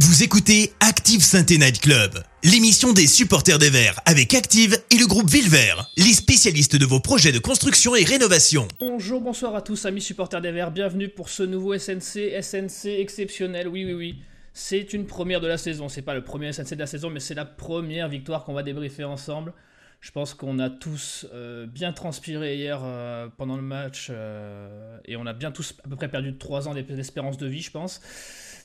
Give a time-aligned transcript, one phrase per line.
[0.00, 5.06] Vous écoutez Active Sainte Night Club, l'émission des supporters des Verts avec Active et le
[5.06, 8.66] groupe Villevert, les spécialistes de vos projets de construction et rénovation.
[8.80, 13.68] Bonjour, bonsoir à tous amis supporters des Verts, bienvenue pour ce nouveau SNC, SNC exceptionnel,
[13.68, 14.18] oui oui oui.
[14.52, 17.20] C'est une première de la saison, c'est pas le premier SNC de la saison, mais
[17.20, 19.52] c'est la première victoire qu'on va débriefer ensemble.
[20.00, 25.16] Je pense qu'on a tous euh, bien transpiré hier euh, pendant le match euh, et
[25.16, 28.00] on a bien tous à peu près perdu 3 ans d'espérance de vie, je pense.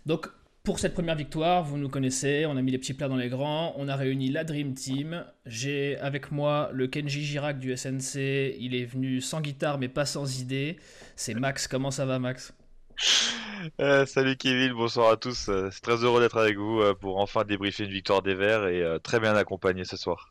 [0.08, 0.28] Donc
[0.64, 3.30] pour cette première victoire, vous nous connaissez, on a mis les petits plats dans les
[3.30, 5.26] grands, on a réuni la Dream Team.
[5.46, 10.06] J'ai avec moi le Kenji Girac du SNC, il est venu sans guitare mais pas
[10.06, 10.78] sans idée.
[11.16, 12.54] C'est Max, comment ça va Max?
[14.06, 15.50] Salut Kevin, bonsoir à tous.
[15.72, 19.20] C'est très heureux d'être avec vous pour enfin débriefer une victoire des Verts et très
[19.20, 20.30] bien accompagné ce soir.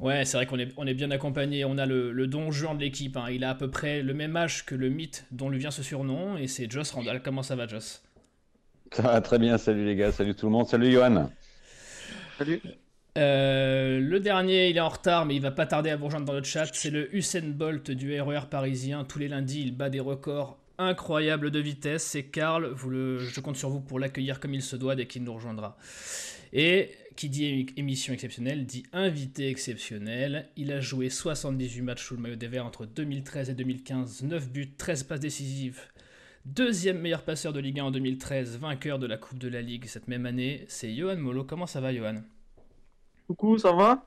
[0.00, 1.64] Ouais, c'est vrai qu'on est, on est bien accompagné.
[1.64, 3.16] On a le, le don juan de l'équipe.
[3.16, 3.26] Hein.
[3.30, 5.82] Il a à peu près le même âge que le mythe dont lui vient ce
[5.82, 6.36] surnom.
[6.36, 7.22] Et c'est Joss Randall.
[7.22, 8.02] Comment ça va, Joss?
[8.94, 9.58] Ça va très bien.
[9.58, 10.12] Salut les gars.
[10.12, 10.68] Salut tout le monde.
[10.68, 11.30] Salut Johan.
[12.38, 12.60] Salut.
[13.18, 16.26] Euh, le dernier, il est en retard, mais il va pas tarder à vous rejoindre
[16.26, 16.66] dans le chat.
[16.72, 19.04] C'est le Usain Bolt du RER parisien.
[19.04, 22.04] Tous les lundis, il bat des records incroyables de vitesse.
[22.04, 22.66] C'est Karl.
[22.66, 25.34] Vous le, je compte sur vous pour l'accueillir comme il se doit dès qu'il nous
[25.34, 25.76] rejoindra.
[26.52, 30.48] Et qui dit émission exceptionnelle dit invité exceptionnel.
[30.56, 34.50] Il a joué 78 matchs sous le maillot des Verts entre 2013 et 2015, 9
[34.50, 35.80] buts, 13 passes décisives.
[36.44, 39.86] Deuxième meilleur passeur de Ligue 1 en 2013, vainqueur de la Coupe de la Ligue
[39.86, 41.42] cette même année, c'est Johan Molo.
[41.42, 42.16] Comment ça va, Johan?
[43.26, 44.04] Coucou, ça va?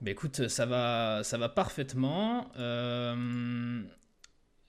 [0.00, 2.46] Bah écoute, ça va, ça va parfaitement.
[2.56, 3.82] Euh,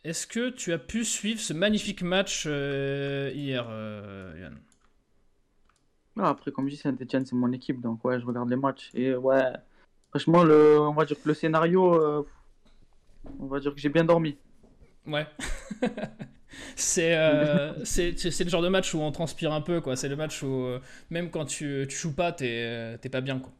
[0.04, 4.50] est-ce que tu as pu suivre ce magnifique match euh, hier, euh,
[6.16, 6.26] Johan?
[6.26, 8.90] Après, comme je dis, Saint-Etienne, c'est mon équipe, donc ouais, je regarde les matchs.
[8.96, 9.54] Et ouais,
[10.10, 12.28] franchement, le, on va dire que le scénario, euh,
[13.40, 14.36] on va dire que j'ai bien dormi.
[15.06, 15.28] Ouais.
[16.98, 19.96] Euh, c'est c'est le genre de match où on transpire un peu, quoi.
[19.96, 23.52] C'est le match où, euh, même quand tu, tu joues pas, t'es pas bien, quoi.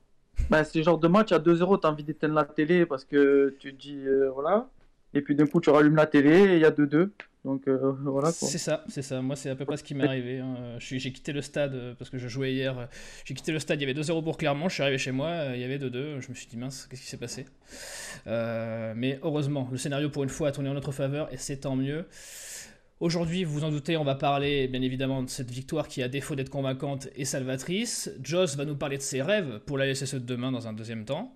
[0.50, 3.56] Bah, c'est le genre de match à 2-0, t'as envie d'éteindre la télé parce que
[3.60, 4.00] tu te dis,
[4.34, 4.70] voilà.
[5.14, 7.10] Et puis d'un coup, tu rallumes la télé et il y a 2-2.
[7.48, 9.22] Donc euh, voilà C'est ça, c'est ça.
[9.22, 10.40] Moi, c'est à peu près ce qui m'est arrivé.
[10.40, 10.76] Hein.
[10.80, 12.90] J'ai quitté le stade euh, parce que je jouais hier.
[13.24, 14.68] J'ai quitté le stade, il y avait 2-0 pour Clermont.
[14.68, 16.20] Je suis arrivé chez moi, euh, il y avait 2-2.
[16.20, 17.46] Je me suis dit, mince, qu'est-ce qui s'est passé?
[18.26, 21.78] Mais heureusement, le scénario pour une fois a tourné en notre faveur et c'est tant
[21.78, 22.06] mieux.
[23.00, 26.08] Aujourd'hui, vous vous en doutez, on va parler bien évidemment de cette victoire qui, à
[26.08, 28.10] défaut d'être convaincante, est salvatrice.
[28.24, 31.06] Joss va nous parler de ses rêves pour la LSSE de demain dans un deuxième
[31.06, 31.32] temps.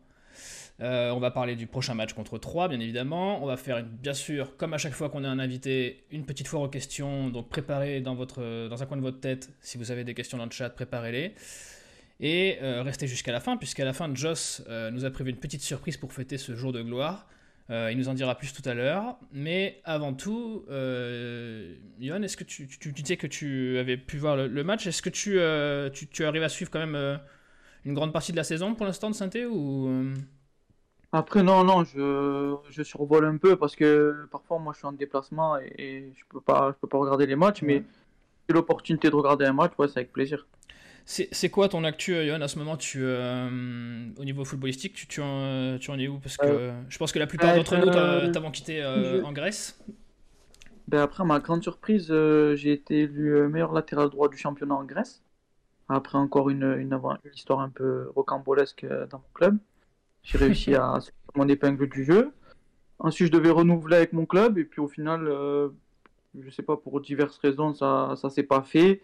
[0.79, 3.43] Euh, on va parler du prochain match contre 3, bien évidemment.
[3.43, 6.47] On va faire, bien sûr, comme à chaque fois qu'on a un invité, une petite
[6.47, 7.29] foire aux questions.
[7.29, 10.51] Donc préparez dans un coin de votre tête, si vous avez des questions dans le
[10.51, 11.35] chat, préparez-les.
[12.21, 15.37] Et euh, restez jusqu'à la fin, puisqu'à la fin, Joss euh, nous a prévu une
[15.37, 17.27] petite surprise pour fêter ce jour de gloire.
[17.69, 19.17] Il nous en dira plus tout à l'heure.
[19.31, 20.65] Mais avant tout,
[21.99, 25.09] Yohan, est-ce que tu, tu, disais que tu avais pu voir le, match Est-ce que
[25.09, 25.39] tu,
[26.11, 27.19] tu, arrives à suivre quand même
[27.85, 30.13] une grande partie de la saison pour l'instant de Synthé ou
[31.13, 34.93] après, non, non, je, je survole un peu parce que parfois, moi, je suis en
[34.93, 37.83] déplacement et, je peux pas, je peux pas regarder les matchs, mais
[38.47, 40.47] j'ai l'opportunité de regarder un match, ouais, c'est avec plaisir.
[41.05, 45.21] C'est quoi ton actu, Yon À ce moment, tu, euh, au niveau footballistique, tu, tu,
[45.21, 46.19] en, tu en es où?
[46.19, 49.79] Parce que euh, je pense que la plupart d'entre nous euh, t'avons quitté en Grèce.
[50.87, 55.21] Ben après, ma grande surprise, j'ai été élu meilleur latéral droit du championnat en Grèce.
[55.89, 59.57] Après encore une, une, une histoire un peu rocambolesque dans mon club.
[60.23, 62.31] J'ai réussi à sortir mon épingle du jeu.
[62.99, 64.57] Ensuite, je devais renouveler avec mon club.
[64.57, 65.69] Et puis au final, euh,
[66.39, 69.01] je sais pas, pour diverses raisons, ça ne s'est pas fait.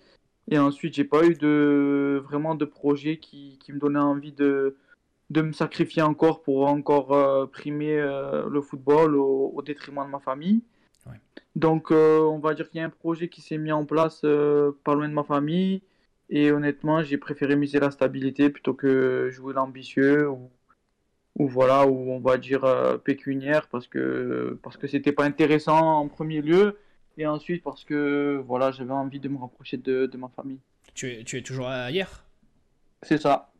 [0.49, 4.77] Et ensuite, j'ai pas eu de, vraiment de projet qui, qui me donnait envie de,
[5.29, 10.19] de me sacrifier encore pour encore euh, primer euh, le football au, détriment de ma
[10.19, 10.61] famille.
[11.55, 14.93] Donc, on va dire qu'il y a un projet qui s'est mis en place pas
[14.93, 15.81] loin de ma famille.
[16.29, 20.49] Et honnêtement, j'ai préféré miser la stabilité plutôt que jouer l'ambitieux ou,
[21.37, 25.99] ou voilà, où on va dire euh, pécuniaire parce que parce que c'était pas intéressant
[25.99, 26.77] en premier lieu
[27.17, 30.59] et ensuite parce que voilà, j'avais envie de me rapprocher de, de ma famille.
[30.93, 32.25] Tu es, tu es toujours à hier?
[33.03, 33.51] C'est ça.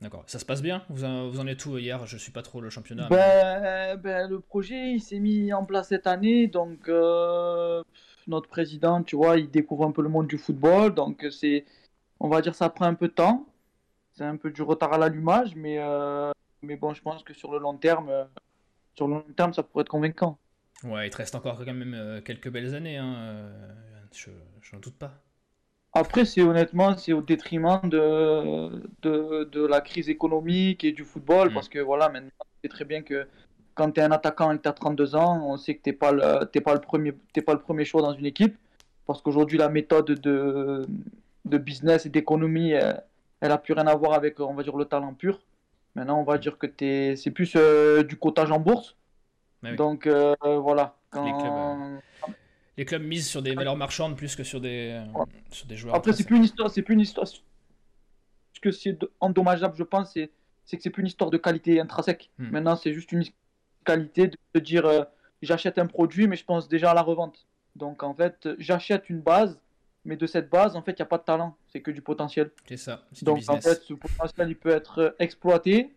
[0.00, 0.24] D'accord.
[0.26, 0.84] Ça se passe bien?
[0.90, 2.06] Vous en, vous en êtes où hier?
[2.06, 3.08] Je suis pas trop le championnat.
[3.08, 6.48] Ben, ben, le projet, il s'est mis en place cette année.
[6.48, 7.82] Donc, euh,
[8.26, 10.94] notre président, tu vois, il découvre un peu le monde du football.
[10.94, 11.64] Donc, c'est,
[12.20, 13.46] on va dire, ça prend un peu de temps.
[14.12, 16.32] C'est un peu du retard à l'allumage, mais euh,
[16.62, 18.24] mais bon, je pense que sur le long terme, euh,
[18.94, 20.38] sur le long terme, ça pourrait être convaincant.
[20.84, 23.50] Ouais, il te reste encore quand même euh, quelques belles années, hein, euh,
[24.12, 24.30] je,
[24.72, 25.14] n'en doute pas.
[25.92, 31.50] Après, c'est honnêtement, c'est au détriment de, de, de, la crise économique et du football,
[31.50, 31.54] mm.
[31.54, 32.30] parce que voilà, maintenant,
[32.62, 33.26] c'est très bien que
[33.74, 35.90] quand tu es un attaquant et que tu as 32 ans, on sait que tu
[35.90, 38.56] n'es pas, le, pas, le premier, pas le premier choix dans une équipe,
[39.06, 40.86] parce qu'aujourd'hui, la méthode de,
[41.46, 43.02] de business et d'économie, elle,
[43.40, 45.40] elle a plus rien à voir avec, on va dire, le talent pur.
[45.94, 48.96] Maintenant, on va dire que t'es- c'est plus euh, du cotage en bourse.
[49.62, 49.76] Ah oui.
[49.76, 50.96] Donc euh, voilà.
[51.10, 51.24] Quand...
[51.24, 52.36] Les clubs,
[52.76, 55.94] Les clubs misent sur des valeurs marchandes plus que sur des, euh, sur des joueurs.
[55.94, 57.26] Après, c'est plus une histoire, c'est plus une histoire.
[57.26, 57.40] Ce
[58.60, 62.30] que c'est endommageable, je pense, c'est que c'est plus une histoire de qualité intrinsèque.
[62.38, 62.50] Hmm.
[62.50, 63.24] Maintenant, c'est juste une
[63.84, 65.04] qualité de se dire euh,
[65.42, 67.46] j'achète un produit, mais je pense déjà à la revente.
[67.76, 69.60] Donc en fait, j'achète une base,
[70.04, 72.02] mais de cette base, en fait, il n'y a pas de talent, c'est que du
[72.02, 72.50] potentiel.
[72.66, 73.04] C'est ça.
[73.12, 75.95] C'est du Donc en fait, ce potentiel, il peut être euh, exploité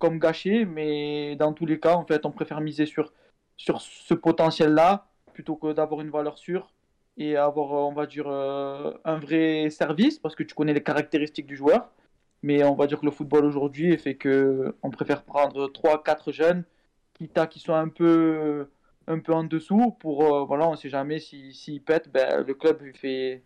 [0.00, 3.12] comme gâché, mais dans tous les cas, en fait, on préfère miser sur,
[3.56, 6.72] sur ce potentiel-là plutôt que d'avoir une valeur sûre
[7.16, 10.82] et avoir, euh, on va dire, euh, un vrai service parce que tu connais les
[10.82, 11.90] caractéristiques du joueur.
[12.42, 16.64] Mais on va dire que le football aujourd'hui fait que on préfère prendre 3-4 jeunes,
[17.14, 18.66] quitte à qu'ils soient un peu,
[19.06, 22.54] un peu en dessous pour, euh, voilà, on sait jamais s'ils s'ils pètent, ben, le
[22.54, 23.42] club il fait,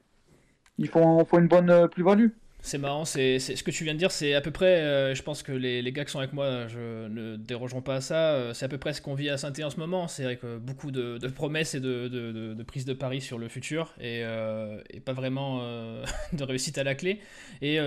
[0.78, 2.28] ils font, font une bonne plus-value.
[2.66, 5.22] C'est marrant, c'est ce que tu viens de dire, c'est à peu près, euh, je
[5.22, 8.54] pense que les, gars qui sont avec moi je, ne dérogeront pas à ça, euh,
[8.54, 10.08] c'est à peu près ce qu'on vit à saint en ce moment.
[10.08, 14.22] C'est que beaucoup de, promesses et de, de, prises de paris sur le futur et,
[14.24, 15.60] euh, pas vraiment
[16.32, 17.20] de réussite à la clé.
[17.60, 17.78] Et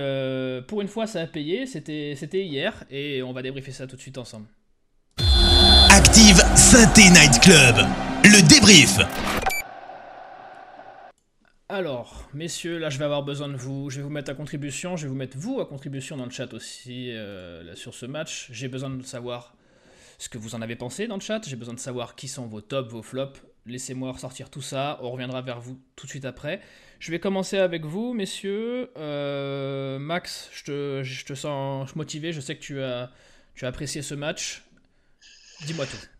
[0.68, 3.96] pour une fois, ça a payé, c'était c'était hier et on va débriefer ça tout
[3.96, 4.46] de suite ensemble.
[5.90, 7.74] Active Synthé Night Club.
[8.22, 8.98] Le débrief.
[11.78, 13.88] Alors, messieurs, là je vais avoir besoin de vous.
[13.88, 14.96] Je vais vous mettre à contribution.
[14.96, 18.04] Je vais vous mettre vous à contribution dans le chat aussi euh, là, sur ce
[18.04, 18.48] match.
[18.50, 19.54] J'ai besoin de savoir
[20.18, 21.40] ce que vous en avez pensé dans le chat.
[21.46, 23.40] J'ai besoin de savoir qui sont vos tops, vos flops.
[23.64, 24.98] Laissez-moi ressortir tout ça.
[25.02, 26.60] On reviendra vers vous tout de suite après.
[26.98, 28.90] Je vais commencer avec vous, messieurs.
[28.96, 32.32] Euh, Max, je te, je te sens motivé.
[32.32, 33.12] Je sais que tu as,
[33.54, 34.64] tu as apprécié ce match.
[35.64, 36.17] Dis-moi tout.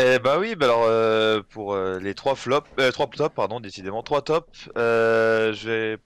[0.00, 3.58] Eh bah oui, bah alors euh, pour euh, les trois flops, euh, trois tops, pardon,
[3.58, 5.98] décidément trois tops, euh, je vais,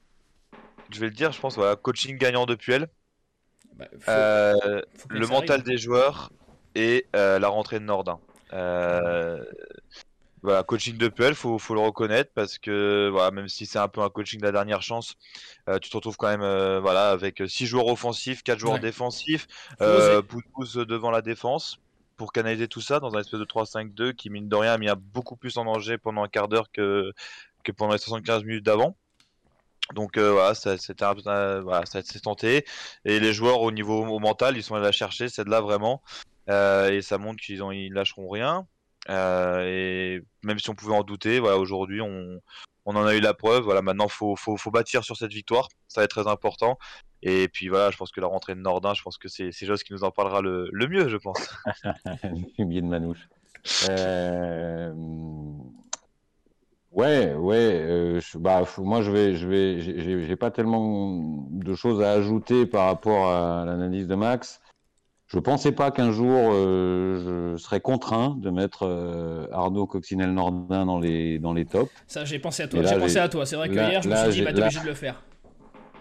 [0.90, 2.88] je vais le dire, je pense, voilà, coaching gagnant de Puel,
[3.76, 5.64] Bah, faut- euh, faut le mental arrive.
[5.64, 6.32] des joueurs
[6.74, 8.20] et la rentrée de Nordin.
[10.42, 13.86] Voilà, coaching de Puel, faut, faut le reconnaître parce que voilà, même si c'est un
[13.88, 15.14] peu un coaching de la dernière chance,
[15.80, 18.80] tu te retrouves quand même voilà avec six joueurs offensifs, quatre joueurs Ouais.
[18.80, 19.46] défensifs.
[19.78, 21.76] Poutous devant la défense
[22.22, 24.86] pour canaliser tout ça dans un espèce de 3-5-2 qui mine de rien a mis
[25.12, 27.12] beaucoup plus en danger pendant un quart d'heure que,
[27.64, 28.96] que pendant les 75 minutes d'avant.
[29.92, 31.82] Donc euh, voilà, ça c'était un- voilà,
[32.22, 32.64] tenté
[33.04, 35.60] et les joueurs au niveau au mental, ils sont allés la chercher, c'est de là
[35.60, 36.00] vraiment
[36.48, 38.68] Euh, et ça montre qu'ils ont ils lâcheront rien.
[39.08, 42.40] Euh, et même si on pouvait en douter, voilà, aujourd'hui on,
[42.84, 43.64] on en a eu la preuve.
[43.64, 46.78] Voilà, maintenant faut, faut, bâtir sur cette victoire, ça va être très important.
[47.22, 49.84] Et puis voilà, je pense que la rentrée de Nordin, je pense que c'est Joss
[49.84, 51.38] qui nous en parlera le, mieux, je pense.
[52.56, 53.28] Fumier de manouche.
[53.88, 54.92] Euh,
[56.92, 57.56] Ouais, ouais.
[57.56, 62.66] euh, je- bah, moi, je vais, je vais, j'ai pas tellement de choses à ajouter
[62.66, 64.60] par rapport à l'analyse de Max.
[65.32, 70.98] Je pensais pas qu'un jour euh, je serais contraint de mettre euh, Arnaud Coccinelle-Nordin dans
[70.98, 71.90] les dans les tops.
[72.06, 72.82] Ça, j'ai pensé à toi.
[72.82, 73.46] J'ai pensé à toi.
[73.46, 75.22] C'est vrai que là- hier, je me suis dit, bah, t'es obligé de le faire.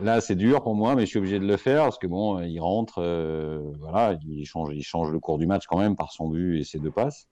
[0.02, 2.42] Là, c'est dur pour moi, mais je suis obligé de le faire parce que bon,
[2.42, 6.12] il rentre, euh, voilà, il change, il change le cours du match quand même par
[6.12, 7.28] son but et ses deux passes.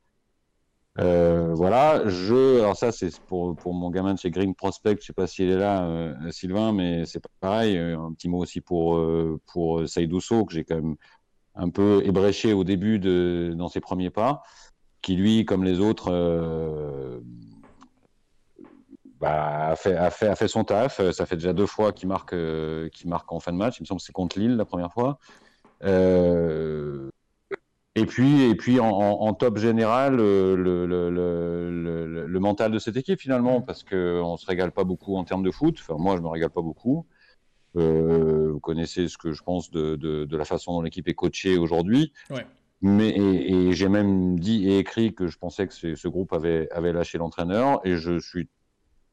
[0.96, 5.14] Voilà, je, alors ça c'est pour, pour mon gamin de chez Green Prospect, je sais
[5.14, 7.78] pas s'il est là, Sylvain, mais c'est pas pareil.
[7.78, 9.02] Un petit mot aussi pour
[9.48, 10.96] pour Saïd Ousso, que j'ai quand même
[11.60, 14.44] un peu ébréché au début dans ses premiers pas,
[15.02, 17.20] qui lui, comme les autres, euh,
[19.20, 21.02] bah, a, fait, son taf.
[21.12, 23.80] Ça fait déjà deux fois qu'il marque, euh, qu'il marque en fin de match.
[23.80, 25.20] Il me semble que c'est contre Lille la première fois.
[25.84, 27.10] Euh,
[27.96, 33.84] et puis, et puis en, top général, euh, le, mental de cette équipe finalement, parce
[33.84, 35.78] qu'on ne se régale pas beaucoup en termes de foot.
[35.82, 37.06] Enfin, moi, je me régale pas beaucoup.
[37.76, 41.14] Euh, vous connaissez ce que je pense de, de, de la façon dont l'équipe est
[41.14, 42.14] coachée aujourd'hui.
[42.30, 42.46] Ouais.
[42.82, 46.34] Mais et, et j'ai même dit et écrit que je pensais que ce, ce groupe
[46.34, 48.48] avait, avait lâché l'entraîneur et je suis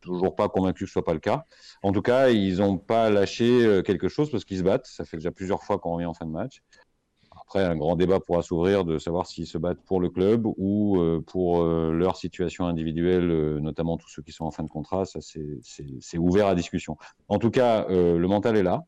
[0.00, 1.46] toujours pas convaincu que ce soit pas le cas.
[1.82, 4.86] En tout cas, ils n'ont pas lâché euh, quelque chose parce qu'ils se battent.
[4.86, 6.62] Ça fait déjà plusieurs fois qu'on revient en fin de match.
[7.46, 11.00] Après, un grand débat pourra s'ouvrir de savoir s'ils se battent pour le club ou
[11.00, 14.68] euh, pour euh, leur situation individuelle, euh, notamment tous ceux qui sont en fin de
[14.68, 15.04] contrat.
[15.04, 16.96] Ça, c'est ouvert à discussion.
[17.28, 18.84] En tout cas, le mental est là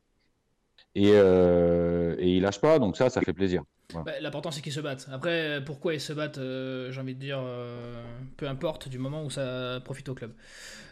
[0.95, 2.79] et, euh, et il lâche pas.
[2.79, 3.63] Donc ça, ça fait plaisir.
[3.91, 4.05] Voilà.
[4.05, 5.07] Bah, L'important c'est qu'ils se battent.
[5.11, 8.03] Après, pourquoi ils se battent, euh, j'ai envie de dire, euh,
[8.37, 10.33] peu importe du moment où ça profite au club.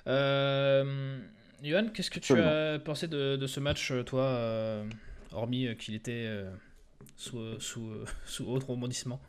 [0.08, 1.20] Euh,
[1.64, 2.76] Johan, qu'est-ce que tu Absolument.
[2.76, 4.84] as pensé de, de, ce match, toi,
[5.32, 6.30] hormis qu'il était
[7.16, 7.92] sous, sous,
[8.26, 9.20] sous autre rebondissement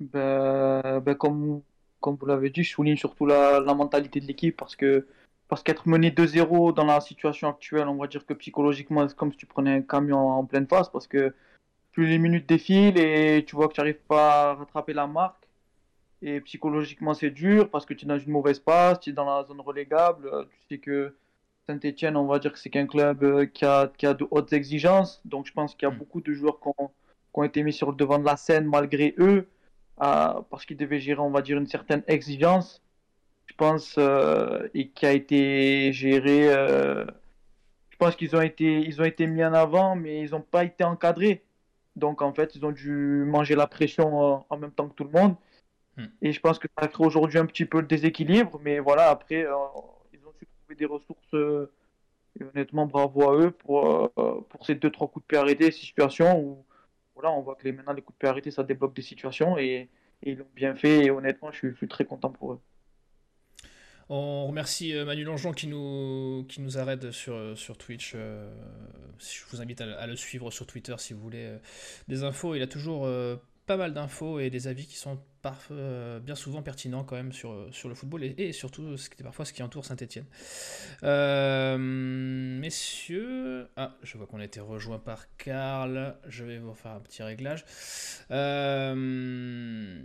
[0.00, 1.62] ben, ben, comme,
[2.00, 5.06] comme vous l'avez dit, je souligne surtout la, la mentalité de l'équipe parce que,
[5.48, 9.32] parce qu'être mené 2-0 dans la situation actuelle, on va dire que psychologiquement, c'est comme
[9.32, 11.34] si tu prenais un camion en pleine face parce que
[11.92, 15.36] plus les minutes défilent et tu vois que tu n'arrives pas à rattraper la marque.
[16.22, 19.24] Et psychologiquement, c'est dur parce que tu es dans une mauvaise passe, tu es dans
[19.24, 20.46] la zone relégable.
[20.50, 21.14] Tu sais que
[21.68, 24.52] Saint-Etienne, on va dire que c'est qu'un club euh, qui a, qui a de hautes
[24.52, 25.20] exigences.
[25.24, 25.98] Donc je pense qu'il y a mm.
[25.98, 28.66] beaucoup de joueurs qui ont, qui ont, été mis sur le devant de la scène
[28.66, 29.48] malgré eux,
[29.96, 32.82] parce qu'ils devaient gérer, on va dire, une certaine exigence.
[33.46, 36.48] Je pense, euh, et qui a été géré.
[36.48, 37.04] Euh,
[37.90, 40.64] je pense qu'ils ont été, ils ont été mis en avant, mais ils n'ont pas
[40.64, 41.44] été encadrés.
[41.94, 45.10] Donc en fait, ils ont dû manger la pression en même temps que tout le
[45.10, 45.36] monde.
[45.96, 46.04] Mm.
[46.22, 49.46] Et je pense que ça crée aujourd'hui un petit peu le déséquilibre, mais voilà, après,
[50.74, 51.34] des ressources.
[51.34, 51.70] Euh,
[52.38, 55.70] et honnêtement, bravo à eux pour, euh, pour ces deux trois coups de pied arrêtés,
[55.70, 56.64] situations où
[57.14, 59.88] voilà, on voit que maintenant les coups de pied arrêtés, ça débloque des situations et,
[60.24, 61.04] ils l'ont bien fait.
[61.04, 62.60] Et honnêtement, je suis, très content pour eux.
[64.08, 68.14] On remercie euh, Manu Longeon qui nous, qui nous arrête sur, sur Twitch.
[68.14, 71.58] je vous invite à, le suivre sur Twitter si vous voulez
[72.06, 72.54] des infos.
[72.54, 73.08] Il a toujours
[73.66, 75.18] pas mal d'infos et des avis qui sont
[75.70, 79.44] euh, bien souvent pertinents quand même sur, sur le football et, surtout ce qui, parfois
[79.44, 80.26] ce qui entoure Saint-Etienne.
[81.02, 86.92] Euh, messieurs, ah, je vois qu'on a été rejoint par Karl, je vais vous faire
[86.92, 87.64] un petit réglage.
[88.30, 90.00] Euh,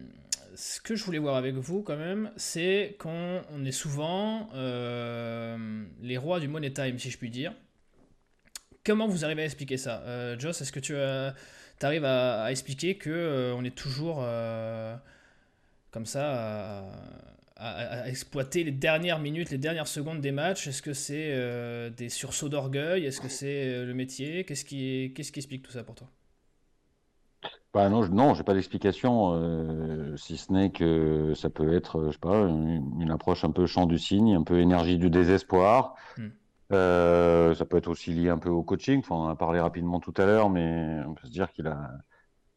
[0.55, 6.39] ce que je voulais voir avec vous quand même, c'est qu'on est souvent les rois
[6.39, 7.53] du money time, si je puis dire.
[8.83, 10.37] Comment vous arrivez à expliquer ça?
[10.39, 10.95] Joss, est-ce que tu
[11.85, 14.95] arrives à, expliquer que euh, on est toujours euh,
[15.91, 16.83] comme ça
[17.55, 22.09] à, exploiter les dernières minutes, les dernières secondes des matchs Est-ce que c'est euh, des
[22.09, 23.05] sursauts d'orgueil?
[23.05, 24.43] Est-ce que c'est le métier?
[24.43, 26.07] Qu'est-ce qui, qu'est-ce qui explique tout ça pour toi?
[27.73, 32.11] Bah non, je, non, j'ai pas d'explication, si ce n'est que ça peut être, je
[32.11, 35.95] sais pas, une, approche un peu champ du cygne, un peu énergie du désespoir.
[36.17, 36.29] Hmm.
[36.73, 38.99] Euh, ça peut être aussi lié un peu au coaching.
[38.99, 41.67] Enfin, on en a parlé rapidement tout à l'heure, mais on peut se dire qu'il
[41.67, 41.91] a,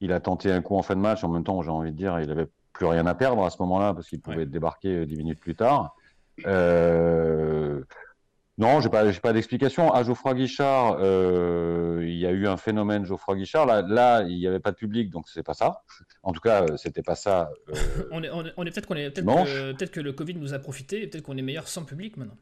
[0.00, 1.22] il a tenté un coup en fin de match.
[1.24, 2.48] En même temps, j'ai envie de dire, il avait
[2.80, 5.54] plus rien à perdre à ce moment-là parce qu'il pouvait débarquer euh, dix minutes plus
[5.54, 5.94] tard.
[6.46, 7.82] Euh...
[8.56, 9.92] Non, j'ai pas, j'ai pas d'explication.
[9.92, 13.66] À Geoffroy Guichard, euh, il y a eu un phénomène Geoffroy Guichard.
[13.66, 15.82] Là, là, il n'y avait pas de public, donc c'est pas ça.
[16.22, 17.50] En tout cas, c'était pas ça.
[17.68, 17.74] Euh...
[18.12, 20.58] on est, on est, peut-être qu'on est, peut-être que, peut que, le Covid nous a
[20.58, 22.38] profité, peut-être qu'on est meilleur sans public maintenant.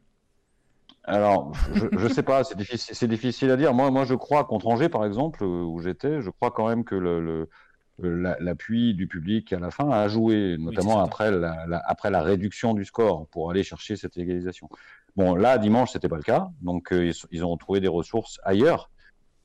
[1.03, 3.73] Alors, je ne sais pas, c'est difficile, difficile, à dire.
[3.73, 6.95] Moi, moi, je crois contre Angers, par exemple, où j'étais, je crois quand même que
[6.95, 7.49] le,
[8.01, 12.85] l'appui du public à la fin a joué, notamment après, la, après la réduction du
[12.85, 14.69] score pour aller chercher cette égalisation.
[15.15, 18.89] Bon, là, dimanche, c'était pas le cas, donc euh, ils, ont trouvé des ressources ailleurs.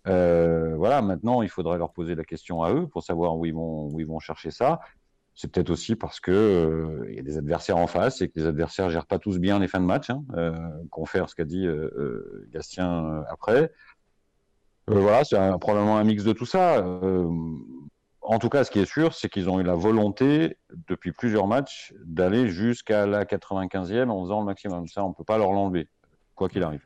[0.07, 3.55] Euh, voilà, maintenant, il faudrait leur poser la question à eux pour savoir où ils
[3.55, 4.81] vont, où ils vont chercher ça
[5.35, 8.47] c'est peut-être aussi parce que euh, y a des adversaires en face et que les
[8.47, 10.11] adversaires gèrent pas tous bien les fins de match.
[10.11, 10.53] Hein, euh,
[10.91, 13.73] confère ce qu'a dit euh, euh Gastien euh, après.
[14.87, 16.85] voilà, c'est probablement un mix de tout ça.
[18.25, 20.57] En tout cas, ce qui est sûr, c'est qu'ils ont eu la volonté
[20.89, 24.89] depuis plusieurs matchs d'aller jusqu'à la 95e en faisant le maximum.
[24.89, 25.89] Ça, on peut pas leur l'enlever,
[26.35, 26.81] quoi qu'il arrive.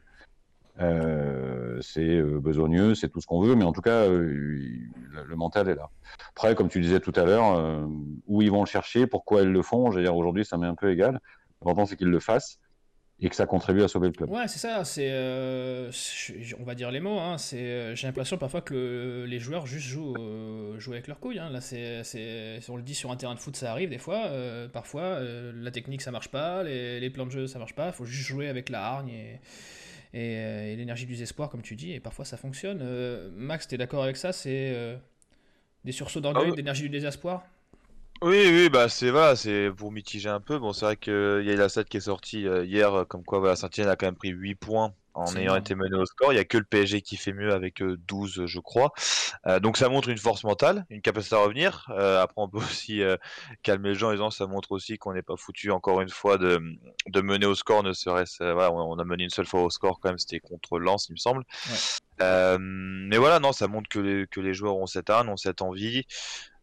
[0.81, 5.37] Euh, c'est euh, besogneux, c'est tout ce qu'on veut, mais en tout cas, euh, le
[5.37, 5.91] mental est là.
[6.31, 7.89] Après, comme tu disais tout à l'heure,
[8.27, 10.91] où ils vont le chercher, pourquoi ils le font, dire aujourd'hui, ça m'est un peu
[10.91, 11.21] égal.
[11.61, 12.59] L'important, c'est qu'ils le fassent
[13.21, 14.31] et que ça contribue à sauver le club.
[14.31, 14.85] Ouais, c'est ça.
[14.85, 15.11] C'est,
[16.59, 17.19] on va dire les mots.
[17.19, 20.15] Hein, c'est, j'ai l'impression parfois que les joueurs juste jouent,
[20.79, 21.39] jouent avec leurs couilles.
[21.39, 21.51] Hein.
[21.51, 24.31] Là, c'est, c'est, on le dit sur un terrain de foot, ça arrive des fois.
[24.73, 27.87] parfois, la technique ça marche pas, les, les, plans de jeu ça marche pas.
[27.89, 29.41] Il faut juste jouer avec la hargne et,
[30.15, 32.81] euh, et, l'énergie du désespoir, comme tu dis, et parfois ça fonctionne.
[32.83, 34.97] Euh, Max, tu es d'accord avec ça C'est euh,
[35.85, 37.45] des sursauts d'orgueil, ah d'énergie du désespoir?
[38.23, 40.59] Oui, oui, bah c'est voilà, c'est pour mitiger un peu.
[40.59, 43.57] Bon, c'est vrai qu'il y a la 7 qui est sortie hier, comme quoi voilà,
[43.57, 46.33] Saint-Etienne a quand même pris 8 points en ayant été mené au score.
[46.33, 48.93] Il n'y a que le PSG qui fait mieux avec 12, euh, je crois.
[49.47, 51.87] Euh, donc ça montre une force mentale, une capacité à revenir.
[51.91, 53.03] Euh, après, on peut aussi
[53.63, 56.39] calmer les gens en disant ça montre aussi qu'on n'est pas foutu encore une fois
[56.39, 56.61] de,
[57.07, 58.45] de mener au score, ne serait-ce.
[58.45, 61.13] voilà, on a mené une seule fois au score quand même, c'était contre Lens, il
[61.13, 61.45] me semble.
[62.21, 65.63] mais voilà, non, ça montre que les, que les joueurs ont cette âne, ont cette
[65.63, 66.05] envie.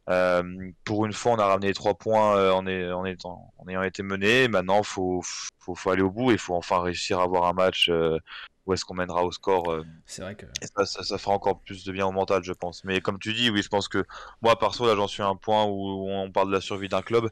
[0.10, 3.54] Euh, pour une fois, on a ramené les trois points euh, en, est, en, étant,
[3.58, 4.48] en, ayant été mené.
[4.48, 5.22] Maintenant, il faut,
[5.60, 8.20] faut, faut, aller au bout et il faut enfin réussir à avoir un match euh,
[8.68, 9.82] où est-ce qu'on mènera au score.
[10.06, 10.46] C'est vrai que.
[10.76, 12.84] Ça, ça, ça, fera encore plus de bien au mental, je pense.
[12.84, 14.04] Mais comme tu dis, oui, je pense que
[14.42, 17.02] moi, perso, là, j'en suis à un point où on parle de la survie d'un
[17.02, 17.30] club.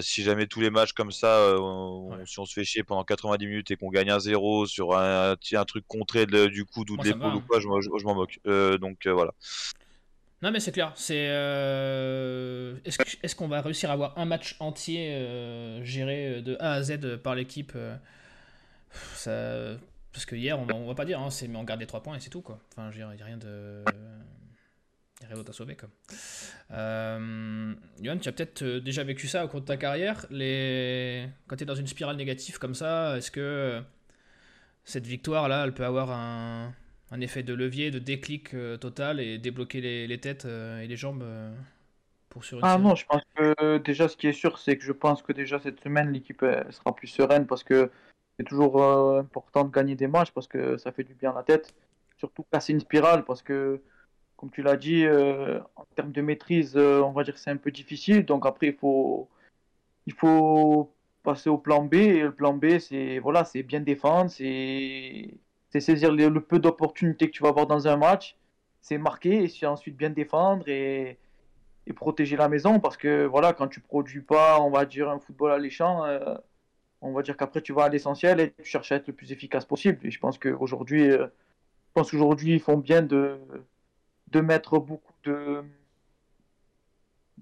[0.00, 1.54] si jamais tous les matchs comme ça,
[2.24, 5.32] si on se fait chier pendant 90 minutes et qu'on gagne un 0 sur un,
[5.32, 8.38] un, truc contré du coup ou de l'épaule ou quoi, je, je m'en moque.
[8.80, 9.32] donc voilà.
[10.42, 10.92] Non, mais c'est clair.
[10.94, 16.74] C'est euh, est-ce qu'on va réussir à avoir un match entier euh, géré de A
[16.74, 17.76] à Z par l'équipe
[19.14, 19.76] Ça...
[20.12, 22.02] Parce que hier, on, on va pas dire, hein, c'est mais on garde les 3
[22.02, 22.58] points et c'est tout quoi.
[22.72, 23.84] Enfin, il n'y a rien de.
[25.26, 25.76] Rien d'autre à sauver.
[26.70, 30.26] Euh, Yohan, tu as peut-être euh, déjà vécu ça au cours de ta carrière.
[30.30, 31.28] Les...
[31.48, 33.82] Quand tu es dans une spirale négative comme ça, est-ce que
[34.84, 36.72] cette victoire là, elle peut avoir un,
[37.10, 40.86] un effet de levier, de déclic euh, total et débloquer les, les têtes euh, et
[40.86, 41.54] les jambes euh,
[42.28, 44.76] pour sur une Ah série non, je pense que déjà, ce qui est sûr, c'est
[44.76, 47.90] que je pense que déjà cette semaine, l'équipe sera plus sereine parce que
[48.38, 48.84] c'est toujours
[49.16, 51.74] important de gagner des matchs parce que ça fait du bien à la tête.
[52.18, 53.80] Surtout casser une spirale parce que,
[54.36, 57.70] comme tu l'as dit, en termes de maîtrise, on va dire que c'est un peu
[57.70, 58.26] difficile.
[58.26, 59.28] Donc après, il faut,
[60.06, 61.94] il faut passer au plan B.
[61.94, 65.30] Et le plan B, c'est voilà, c'est bien défendre, c'est
[65.70, 68.36] c'est saisir le, peu d'opportunités que tu vas avoir dans un match,
[68.80, 71.18] c'est marquer et c'est ensuite bien défendre et
[71.88, 75.18] et protéger la maison parce que voilà, quand tu produis pas, on va dire, un
[75.20, 76.34] football alléchant, euh,
[77.00, 79.32] on va dire qu'après tu vas à l'essentiel et tu cherches à être le plus
[79.32, 80.06] efficace possible.
[80.06, 81.28] Et je pense qu'aujourd'hui, euh,
[81.96, 83.38] je ils font bien de,
[84.28, 85.64] de mettre beaucoup de,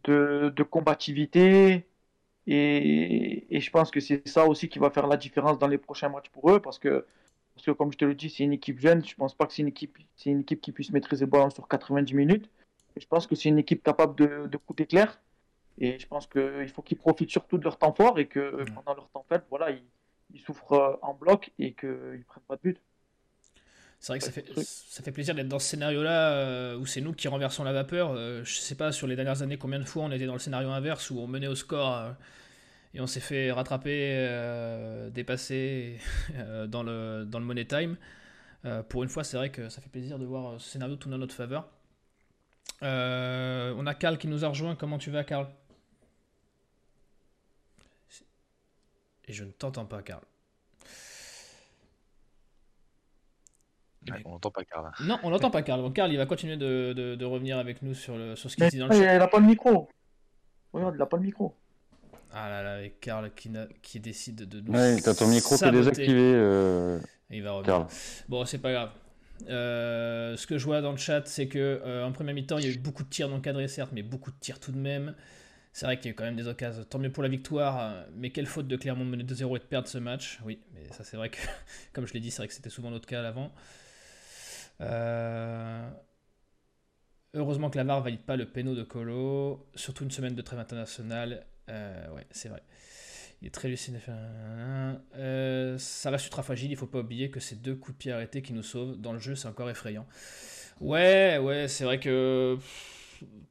[0.05, 1.87] de, de combativité
[2.47, 5.79] et, et je pense que c'est ça aussi qui va faire la différence dans les
[5.79, 7.07] prochains matchs pour eux parce que,
[7.57, 9.53] parce que comme je te le dis, c'est une équipe jeune, je pense pas que
[9.53, 12.51] c'est une équipe, c'est une équipe qui puisse maîtriser le ballon sur 90 minutes.
[12.95, 15.21] Et je pense que c'est une équipe capable de, de coups d'éclair.
[15.79, 18.65] Et je pense qu'il faut qu'ils profitent surtout de leur temps fort et que euh,
[18.75, 19.83] pendant leur temps faible, voilà, ils,
[20.35, 22.81] ils souffrent euh, en bloc et qu'ils ne prennent pas de but.
[23.99, 27.01] C'est vrai que ça fait, ça fait plaisir d'être dans ce scénario-là euh, où c'est
[27.01, 28.13] nous qui renversons la vapeur.
[28.13, 30.39] Euh, je sais pas sur les dernières années combien de fois on était dans le
[30.39, 32.15] scénario inverse où on menait au score
[32.95, 35.99] et on s'est fait rattraper, euh, dépasser
[36.35, 37.97] euh, dans, le, dans le money time.
[38.65, 41.17] Euh, pour une fois, c'est vrai que ça fait plaisir de voir ce scénario tourner
[41.17, 41.69] en notre faveur.
[42.83, 44.75] Euh, on a Karl qui nous a rejoint.
[44.77, 45.47] Comment tu vas, Karl?
[49.29, 50.23] Et je ne t'entends pas, Karl.
[54.09, 54.93] Eh Ouais, on n'entend pas Karl.
[55.01, 55.81] non, on n'entend pas Karl.
[55.81, 58.57] Bon, Karl, il va continuer de, de- de revenir avec nous sur, le, sur ce
[58.57, 59.19] qu'il dit dans le il chat.
[59.19, 59.89] n'a pas le micro.
[60.73, 61.55] Regarde, il n'a pas le micro.
[62.39, 65.65] Ah là là, avec Karl qui, qui décide de nous Ouais, t'as ton micro qui
[65.65, 66.99] est désactivé, euh,
[67.31, 67.67] Il va revenir.
[67.67, 67.87] Karl.
[68.29, 68.91] Bon, c'est pas grave.
[69.49, 72.67] Euh, ce que je vois dans le chat, c'est que euh, en première mi-temps, il
[72.67, 74.77] y a eu beaucoup de tirs non cadrés, certes, mais beaucoup de tirs tout de
[74.79, 75.15] même.
[75.73, 76.85] C'est vrai qu'il y a eu quand même des occasions.
[76.85, 79.59] Tant mieux pour la victoire, euh, mais quelle faute de Clermont de mener 2-0 et
[79.59, 80.39] de perdre ce match.
[80.45, 81.39] Oui, mais ça, c'est vrai que,
[81.95, 83.51] comme je l'ai dit, c'est vrai que c'était souvent notre cas à l'avant.
[84.83, 85.89] Euh,
[87.33, 90.59] Heureusement que la VAR valide pas le péno de Colo, surtout une semaine de trêve
[90.59, 91.45] internationale.
[91.69, 92.63] Euh, ouais, c'est vrai.
[93.43, 94.01] Il est très lucide.
[94.09, 96.71] Euh, ça reste ultra fragile.
[96.71, 98.97] Il faut pas oublier que c'est deux coups de pied arrêtés qui nous sauvent.
[98.97, 100.07] Dans le jeu, c'est encore effrayant.
[100.81, 102.59] Ouais, ouais, c'est vrai que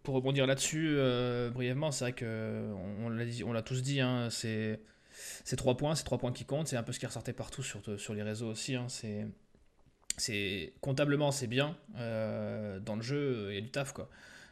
[0.03, 2.71] pour rebondir là-dessus euh, brièvement, c'est vrai que
[3.03, 4.01] on, on l'a tous dit.
[4.01, 4.79] Hein, c'est
[5.55, 6.67] trois points, c'est trois points qui comptent.
[6.67, 8.75] C'est un peu ce qui ressortait partout sur, sur les réseaux aussi.
[8.75, 8.87] Hein,
[10.17, 11.77] c'est comptablement c'est bien.
[11.95, 14.09] Dans le jeu, il y a du taf quoi.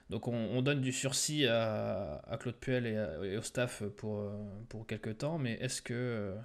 [0.10, 3.84] Donc on, on donne du sursis à, à Claude Puel et, à- et au staff
[3.98, 4.32] pour, euh,
[4.70, 6.36] pour quelques temps, mais est-ce que euh,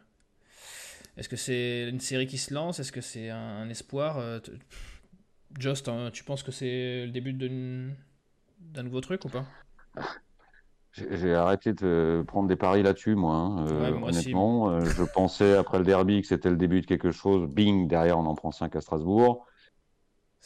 [1.16, 2.78] est-ce que c'est une série qui se lance?
[2.80, 4.18] Est-ce que c'est un, un espoir?
[4.18, 4.38] Euh,
[5.58, 7.94] Just, hein, tu penses que c'est le début d'un
[8.82, 9.46] nouveau truc ou pas?
[10.92, 13.34] J'ai arrêté de prendre des paris là-dessus, moi.
[13.36, 14.36] hein, euh, Ouais, moi aussi.
[14.36, 17.46] honnêtement, Euh, je pensais après le derby que c'était le début de quelque chose.
[17.48, 19.46] Bing, derrière, on en prend 5 à Strasbourg.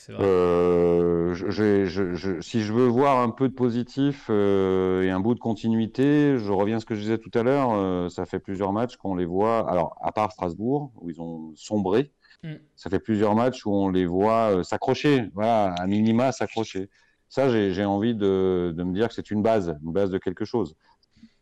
[0.08, 0.24] Vrai.
[0.24, 5.10] Euh, je- je- je- je- si je veux voir un peu de positif euh, et
[5.10, 7.70] un bout de continuité, je reviens à ce que je disais tout à l'heure.
[7.72, 9.68] euh, ça fait plusieurs matchs qu'on les voit.
[9.70, 12.10] Alors, à part Strasbourg, où ils ont sombré,
[12.42, 12.54] Mm.
[12.74, 15.30] ça fait plusieurs matchs où on les voit s'accrocher.
[15.34, 16.90] Voilà, à minima s'accrocher.
[17.28, 20.18] Ça, j'ai j'ai envie de, de me dire que c'est une base, une base de
[20.18, 20.74] quelque chose.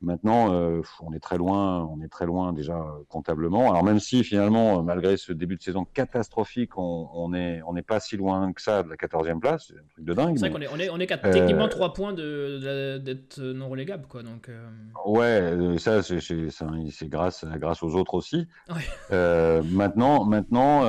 [0.02, 3.70] Maintenant, euh, on est très loin, on est très loin déjà euh, comptablement.
[3.70, 7.74] Alors même si finalement, euh, malgré ce début de saison catastrophique, on, on est, on
[7.74, 10.38] n'est pas si loin que ça de la 14e place, c'est un truc de dingue.
[10.38, 12.98] C'est vrai qu'on est, on est, on est qu'à Euh, techniquement 3 points de, de-
[12.98, 14.22] d'être non relégable, quoi.
[14.22, 14.68] Donc, euh,
[15.04, 18.46] Ouais, ça, c'est grâce, grâce aux autres aussi.
[18.70, 19.60] Ouais.
[19.70, 20.82] Maintenant, maintenant,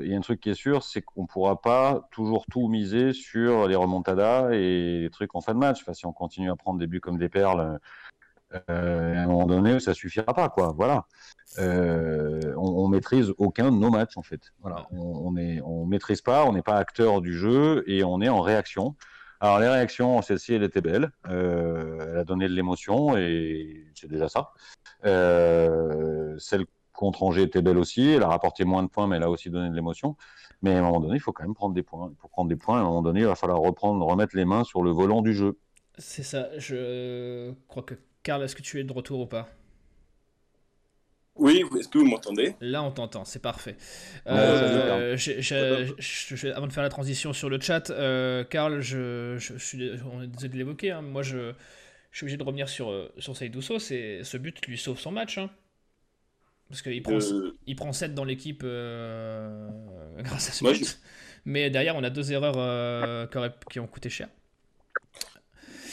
[0.00, 3.12] il y a un truc qui est sûr, c'est qu'on pourra pas toujours tout miser
[3.12, 5.82] sur les remontadas et les trucs en fin de match.
[5.82, 7.78] Enfin, si on continue à prendre des buts comme des perles,
[8.52, 10.72] euh, à un moment donné, ça suffira pas, quoi.
[10.76, 11.06] Voilà.
[11.58, 14.52] Euh, on, maîtrise aucun de nos matchs, en fait.
[14.60, 14.86] Voilà.
[14.90, 18.28] On, on est, on maîtrise pas, on n'est pas acteur du jeu et on est
[18.28, 18.96] en réaction.
[19.40, 21.10] Alors les réactions, celle-ci, elle était belle.
[21.28, 24.50] Euh, elle a donné de l'émotion et c'est déjà ça.
[25.02, 28.06] Celle contre Angers était belle aussi.
[28.10, 30.16] Elle a rapporté moins de points, mais elle a aussi donné de l'émotion.
[30.60, 32.12] Mais à un moment donné, il faut quand même prendre des points.
[32.18, 34.64] Pour prendre des points, à un moment donné, il va falloir reprendre, remettre les mains
[34.64, 35.58] sur le volant du jeu.
[35.96, 36.50] c'est ça.
[36.58, 39.50] Je crois que Karl, est-ce que tu es de retour ou pas?
[41.36, 42.54] Oui, est-ce que vous m'entendez?
[42.60, 43.76] Là, on t'entend, c'est parfait.
[44.28, 45.16] Ouais, Euh,
[46.54, 50.22] avant de faire la transition sur le chat, euh, Karl, je, je, je suis, on
[50.22, 51.52] est désolé de l'évoquer, hein, moi je,
[52.10, 55.10] je suis obligé de revenir sur, euh, sur Seydouso, c'est ce but lui sauve son
[55.12, 55.38] match.
[55.38, 55.50] hein.
[56.68, 59.68] parce qu'il prend, Euh, il prend 7 dans l'équipe euh,
[60.18, 60.98] grâce à ce Moi, but.
[61.44, 64.28] Mais derrière, on a deux erreurs euh, qui, auraient- qui ont coûté cher.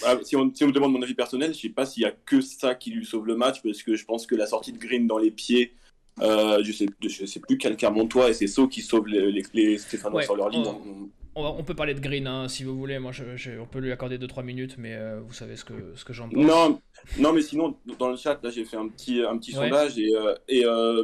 [0.05, 2.05] Ah, si, on, si on me demande mon avis personnel, je sais pas s'il y
[2.05, 4.71] a que ça qui lui sauve le match, parce que je pense que la sortie
[4.73, 5.73] de Green dans les pieds,
[6.21, 9.43] euh, je sais, je sais plus quel Montois et c'est So qui sauve les, les,
[9.53, 10.65] les Stéphanois Ouais, sur leur ligne.
[10.65, 13.35] on- On- On, va- on peut parler de Green hein, si vous voulez, moi je,
[13.35, 16.11] je- on peut lui accorder 2-3 minutes, mais euh, vous savez ce que, ce que
[16.13, 16.43] j'en pense.
[16.43, 16.81] Non,
[17.19, 19.65] non, mais sinon, dans le chat, là, j'ai fait un petit, un petit Ouais.
[19.69, 21.03] sondage et, euh, et euh,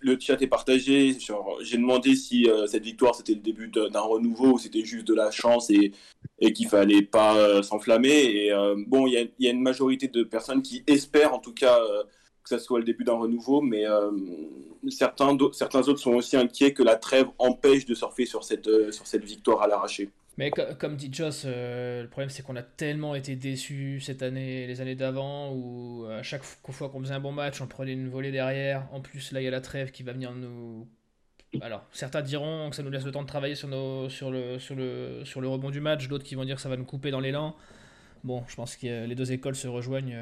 [0.00, 1.16] le chat est partagé.
[1.62, 5.14] J'ai demandé si euh, cette victoire c'était le début d'un renouveau ou c'était juste de
[5.14, 5.92] la chance et,
[6.40, 8.08] et qu'il fallait pas euh, s'enflammer.
[8.24, 11.38] Et euh, bon, il y a, y a une majorité de personnes qui espèrent en
[11.38, 12.02] tout cas euh,
[12.50, 14.10] que ça soit le début d'un renouveau, mais euh,
[14.88, 18.92] certains, certains autres sont aussi inquiets que la trêve empêche de surfer sur cette, euh,
[18.92, 20.10] sur cette victoire à l'arraché.
[20.38, 24.22] Mais co- comme dit Joss, euh, le problème c'est qu'on a tellement été déçus cette
[24.22, 27.92] année les années d'avant où à chaque fois qu'on faisait un bon match, on prenait
[27.92, 28.86] une volée derrière.
[28.92, 30.86] En plus, là il y a la trêve qui va venir nous.
[31.60, 34.60] Alors, certains diront que ça nous laisse le temps de travailler sur, nos, sur, le,
[34.60, 36.84] sur, le, sur le rebond du match, d'autres qui vont dire que ça va nous
[36.84, 37.56] couper dans l'élan.
[38.22, 40.16] Bon, je pense que les deux écoles se rejoignent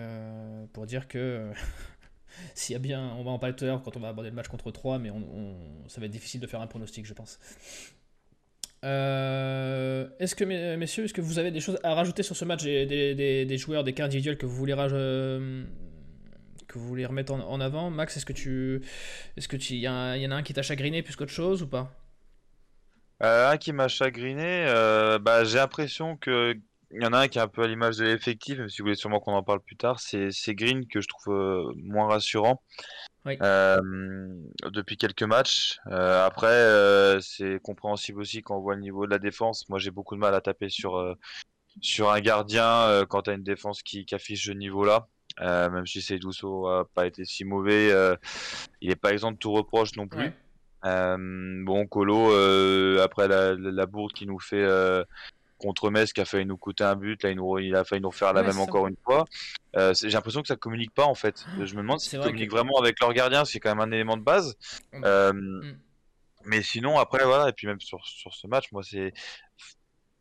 [0.73, 1.51] pour dire que
[2.55, 4.31] s'il y a bien, on va en parler tout à l'heure quand on va aborder
[4.31, 5.11] le match contre 3, mais
[5.89, 7.39] ça va être difficile de faire un pronostic, je pense.
[8.85, 12.45] Euh, est-ce que, mes- messieurs, est-ce que vous avez des choses à rajouter sur ce
[12.45, 15.65] match des, joueurs, des cas individuels que vous voulez, euh,
[16.69, 17.91] que vous voulez remettre en, avant?
[17.91, 18.83] Max, est-ce que tu.
[19.37, 19.57] Est-ce que.
[19.57, 21.93] Il y, en a un qui t'a chagriné plus qu'autre chose ou pas?
[23.23, 24.67] Euh, un qui m'a chagriné,
[25.21, 26.57] bah, j'ai l'impression que
[26.91, 28.79] il y en a un qui est un peu à l'image de l'effectif, même si
[28.81, 32.07] vous voulez sûrement qu'on en parle plus tard, c'est Green que je trouve euh, moins
[32.09, 32.63] rassurant
[33.27, 33.37] Oui.
[33.43, 33.79] euh,
[34.73, 35.79] depuis quelques matchs.
[35.89, 39.69] Euh, après, c'est compréhensible aussi quand on voit le niveau de la défense.
[39.69, 41.17] Moi, j'ai beaucoup de mal à taper sur
[41.81, 45.09] sur un gardien quand tu as une défense qui, qui affiche ce niveau-là.
[45.41, 47.93] Même si Seydouso a pas été si mauvais,
[48.81, 50.33] il est pas exempt de tout reproche non plus.
[50.85, 51.17] Ouais.
[51.65, 52.33] Bon, Colo,
[53.01, 54.67] après la, la, la bourde qui nous fait
[55.59, 58.01] contre Metz, qui a failli nous coûter un but, là il, nous, il a failli
[58.01, 59.25] nous refaire la Ouais, même encore une fois.
[59.77, 61.45] Euh, J'ai l'impression que ça communique pas en fait.
[61.59, 63.93] Je me demande s'ils vrai communiquent que- vraiment avec leur gardien, c'est quand même un
[63.93, 64.57] élément de base.
[65.05, 65.79] Euh, Mm.
[66.45, 69.13] Mais sinon, après, voilà, et puis même sur, sur ce match, moi c'est.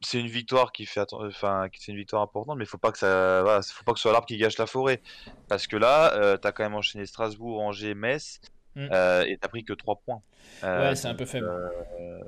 [0.01, 2.99] C'est une victoire qui fait, enfin, c'est une victoire importante, mais il faut pas que
[2.99, 5.01] ça, voilà, faut pas que ce soit l'arbre qui gâche la forêt,
[5.47, 8.39] parce que là, euh, t'as quand même enchaîné Strasbourg, Angers, Metz,
[8.75, 8.89] Mm.
[8.91, 10.21] euh, et t'as pris que 3 points.
[10.63, 11.47] Euh, Ouais, c'est un peu faible.
[11.47, 12.19] euh,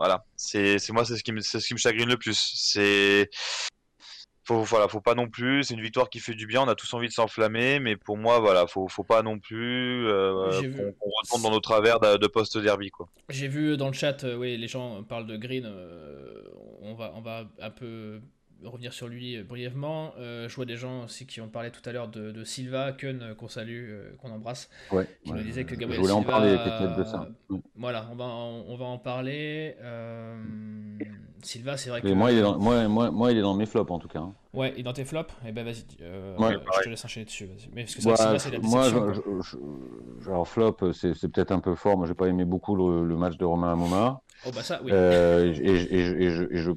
[0.00, 2.54] voilà, c'est moi c'est ce qui me ce qui me chagrine le plus.
[2.56, 3.28] C'est
[4.44, 6.74] faut voilà, faut pas non plus, c'est une victoire qui fait du bien, on a
[6.74, 10.74] tous envie de s'enflammer mais pour moi voilà, faut faut pas non plus euh, vu.
[10.74, 13.08] qu'on retombe dans nos travers de, de post derby quoi.
[13.28, 15.66] J'ai vu dans le chat, euh, oui, les gens parlent de Green.
[15.66, 16.44] euh,
[16.80, 18.22] on, va, on va un peu
[18.64, 20.12] revenir sur lui euh, brièvement.
[20.18, 22.92] Euh, je vois des gens aussi qui ont parlé tout à l'heure de, de Silva,
[22.92, 24.68] Kun, euh, qu'on salue, euh, qu'on embrasse.
[24.92, 27.28] Ouais, Qui nous disait que je Gabriel voulais en Silva, parler peut-être de ça.
[27.76, 29.76] Voilà, on va en, on va en parler.
[29.80, 30.36] Euh,
[31.42, 32.08] Silva, c'est vrai que.
[32.08, 34.20] Moi, il est dans, moi, moi, moi, il est dans mes flops en tout cas.
[34.20, 34.34] hein.
[34.52, 35.84] Ouais, et dans tes flops, eh ben vas-y,
[36.38, 37.46] Ouais, je te laisse enchaîner dessus.
[37.46, 37.68] vas-y.
[37.72, 39.56] Mais parce que Silva, c'est la moi, je- je-
[40.20, 41.96] je- alors flop, c'est c'est peut-être un peu fort.
[41.96, 44.20] Moi, j'ai pas aimé beaucoup le, le match de Romain Amoma.
[44.46, 44.90] Oh bah ça, oui.
[44.92, 45.94] Et, et- et-
[46.24, 46.72] et je, et je-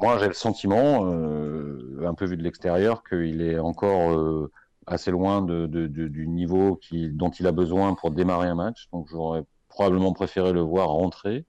[0.00, 4.50] moi, j'ai le sentiment, euh, un peu vu de l'extérieur, qu'il est encore euh,
[4.86, 8.54] assez loin de, de- de- du niveau qui, dont il a besoin pour démarrer un
[8.54, 8.88] match.
[8.92, 11.46] Donc, j'aurais probablement préféré le voir rentrer.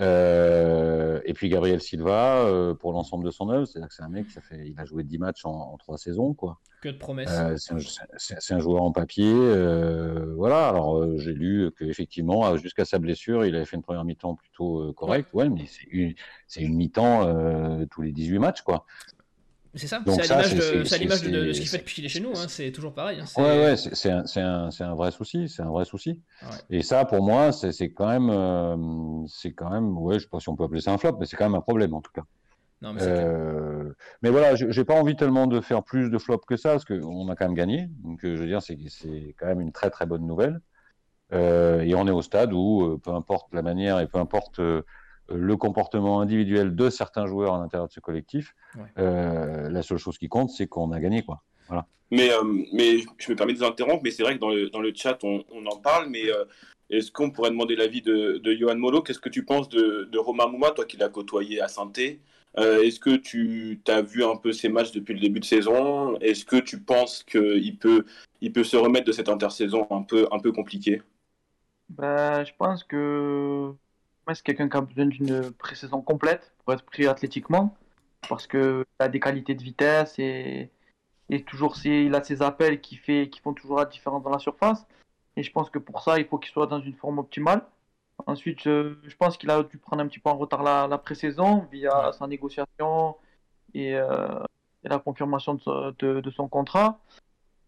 [0.00, 4.08] Euh, et puis Gabriel Silva, euh, pour l'ensemble de son œuvre, c'est-à-dire que c'est un
[4.08, 6.58] mec, ça fait, il a joué 10 matchs en, en 3 saisons, quoi.
[6.80, 7.28] Que de promesses.
[7.30, 7.56] Euh,
[8.16, 9.34] c'est un, joueur en papier.
[10.36, 10.68] voilà.
[10.68, 14.92] Alors j'ai lu qu'effectivement, euh, jusqu'à sa blessure, il avait fait une première mi-temps plutôt
[14.94, 15.28] correcte.
[15.34, 16.14] Ouais, mais c'est une,
[16.56, 18.86] une mi-temps tous les 18 matchs, quoi.
[19.74, 22.20] C'est ça, c'est à l'image de, de, de ce qu'il fait depuis qu'il est chez
[22.20, 23.20] nous, hein, c'est toujours pareil.
[23.20, 25.48] hein, c'est- Ouais, ouais, c'est un, c'est un, c'est un vrai souci.
[25.48, 26.20] C'est un vrai souci.
[26.42, 26.48] Ouais.
[26.70, 30.40] Et ça, pour moi, c'est quand même, euh, c'est quand même, ouais, je sais pas
[30.40, 32.12] si on peut appeler ça un flop, mais c'est quand même un problème en tout
[32.12, 32.22] cas.
[32.82, 33.02] Non, mais.
[33.02, 36.84] Euh, mais voilà, j'ai pas envie tellement de faire plus de flops que ça, parce
[36.86, 37.88] qu'on a quand même gagné.
[38.02, 40.60] Donc, euh, je veux dire, c'est c'est quand même une très très bonne nouvelle.
[41.32, 44.58] Euh, et on est au stade où, euh, peu importe la manière et peu importe
[44.58, 44.82] euh,
[45.30, 48.82] le comportement individuel de certains joueurs à l'intérieur de ce collectif, Ouais.
[48.98, 51.42] euh, la seule chose qui compte, c'est qu'on a gagné, quoi.
[52.12, 54.68] Mais, euh, mais je me permets de vous interrompre, mais c'est vrai que dans le,
[54.68, 56.44] dans le chat, on, on en parle, mais euh,
[56.90, 60.18] Est-ce qu'on pourrait demander l'avis de, de Johan Molo Qu'est-ce que tu penses de, de
[60.18, 62.20] Romain Mouma, toi qui l'as côtoyé à Santé
[62.58, 66.18] euh, Est-ce que tu as vu un peu ses matchs depuis le début de saison?
[66.18, 68.04] Est-ce que tu penses qu'il peut,
[68.40, 71.02] il peut se remettre de cette intersaison un peu, un peu compliquée?
[71.88, 73.72] Ben, Je pense que
[74.34, 77.76] c'est quelqu'un qui a besoin d'une pré-saison complète pour être pris athlétiquement
[78.28, 80.70] parce qu'il a des qualités de vitesse et,
[81.30, 84.38] et toujours il a ses appels qui, fait, qui font toujours la différence dans la
[84.38, 84.86] surface.
[85.36, 87.64] Et je pense que pour ça, il faut qu'il soit dans une forme optimale.
[88.26, 90.98] Ensuite, je, je pense qu'il a dû prendre un petit peu en retard la, la
[90.98, 93.16] pré-saison via sa négociation
[93.74, 94.42] et, euh,
[94.84, 97.00] et la confirmation de, de, de, son contrat.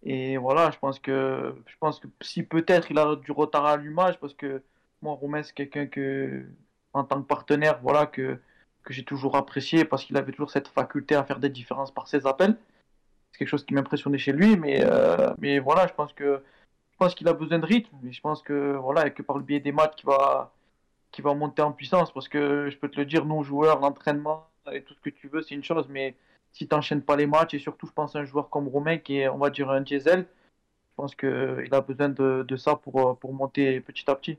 [0.03, 3.77] Et voilà, je pense que, je pense que si peut-être il a du retard à
[3.77, 4.63] l'allumage, parce que
[5.03, 6.45] moi, Romain, c'est quelqu'un que,
[6.93, 8.39] en tant que partenaire, voilà, que,
[8.85, 12.09] que j'ai toujours apprécié parce qu'il avait toujours cette faculté à faire des différences par
[12.09, 12.57] ses appels.
[13.33, 16.43] C'est quelque chose qui m'impressionnait chez lui, mais, euh, mais voilà, je pense que
[16.93, 19.45] je pense qu'il a besoin de rythme, mais je pense que voilà, que par le
[19.45, 20.53] biais des matchs qui va
[21.13, 24.49] qui va monter en puissance parce que je peux te le dire, nous joueurs, l'entraînement
[24.73, 26.17] et tout ce que tu veux, c'est une chose, mais
[26.53, 28.99] si tu n'enchaînes pas les matchs et surtout, je pense à un joueur comme Romain
[28.99, 30.27] qui est, on va dire, un diesel,
[30.91, 34.39] je pense qu'il a besoin de, de ça pour, pour monter petit à petit.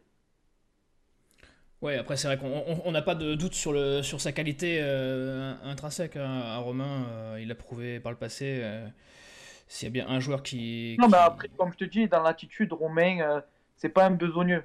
[1.84, 5.54] Ouais, après c'est vrai qu'on n'a pas de doute sur, le, sur sa qualité euh,
[5.65, 6.15] intrinsèque.
[6.15, 6.41] Hein.
[6.46, 8.62] À Romain, euh, il a prouvé par le passé.
[8.63, 8.88] Euh,
[9.67, 10.96] s'il y a bien un joueur qui.
[10.98, 11.12] Non, qui...
[11.12, 13.41] mais après, comme je te dis, dans l'attitude, Romain, euh,
[13.76, 14.63] c'est pas un besogneux.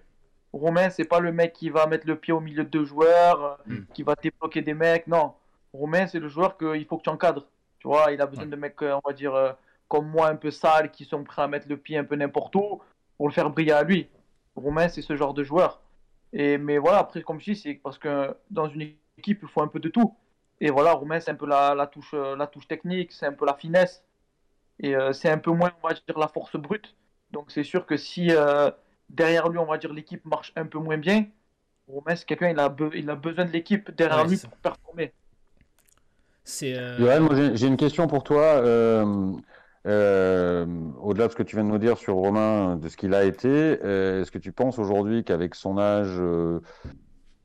[0.53, 3.59] Romain, c'est pas le mec qui va mettre le pied au milieu de deux joueurs,
[3.67, 3.79] mm.
[3.95, 5.09] qui va débloquer des mecs.
[5.09, 5.35] Non.
[5.73, 7.49] Romain, c'est le joueur qu'il faut que tu encadres.
[7.81, 8.51] Tu vois, il a besoin ouais.
[8.51, 9.57] de mecs, on va dire,
[9.89, 12.55] comme moi, un peu sales, qui sont prêts à mettre le pied un peu n'importe
[12.55, 12.81] où
[13.17, 14.09] pour le faire briller à lui.
[14.55, 15.81] Romain, c'est ce genre de joueur.
[16.33, 19.63] Et, mais voilà, après, comme je dis, c'est parce que dans une équipe, il faut
[19.63, 20.15] un peu de tout.
[20.61, 23.47] Et voilà, Romain, c'est un peu la, la, touche, la touche technique, c'est un peu
[23.47, 24.03] la finesse.
[24.81, 26.95] Et euh, c'est un peu moins, on va dire, la force brute.
[27.31, 28.71] Donc c'est sûr que si euh,
[29.09, 31.27] derrière lui, on va dire, l'équipe marche un peu moins bien,
[31.87, 35.13] Romain, c'est quelqu'un, il a, il a besoin de l'équipe derrière ouais, lui pour performer.
[36.63, 37.21] Euh...
[37.21, 38.63] Moi j'ai une question pour toi.
[39.87, 40.67] Euh,
[41.01, 43.25] au-delà de ce que tu viens de nous dire sur Romain, de ce qu'il a
[43.25, 46.61] été, euh, est-ce que tu penses aujourd'hui qu'avec son âge, euh,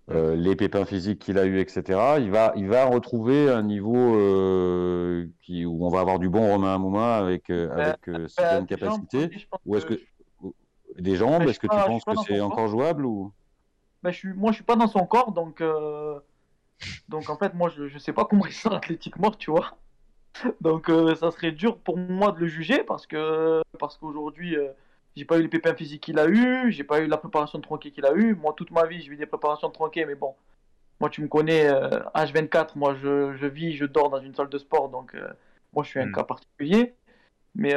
[0.09, 4.13] les pépins physiques qu'il a eu, etc., il va, il va retrouver un niveau
[5.41, 9.29] qui, où on va avoir du bon Romain Mouma avec, avec certaines capacités?
[9.65, 9.99] Ou est-ce que,
[10.99, 13.31] des jambes Est-ce que tu penses que c'est encore jouable ou?
[14.03, 15.63] Je suis, Moi, je suis pas dans son corps, donc,
[17.07, 19.77] donc en fait, moi, je, je sais pas comment il sent athlétiquement, tu vois.
[20.61, 24.69] Donc euh, ça serait dur pour moi de le juger parce que parce qu'aujourd'hui euh,
[25.15, 27.63] j'ai pas eu les pépins physiques qu'il a eu, j'ai pas eu la préparation de
[27.63, 28.35] tronqué qu'il a eu.
[28.35, 30.35] Moi toute ma vie j'ai eu des préparations de tronqué, mais bon,
[30.99, 34.49] moi tu me connais euh, H24, moi je, je, vis, je dors dans une salle
[34.49, 35.27] de sport, donc euh,
[35.73, 36.13] moi je suis un mm.
[36.13, 36.95] cas particulier.
[37.55, 37.75] Mais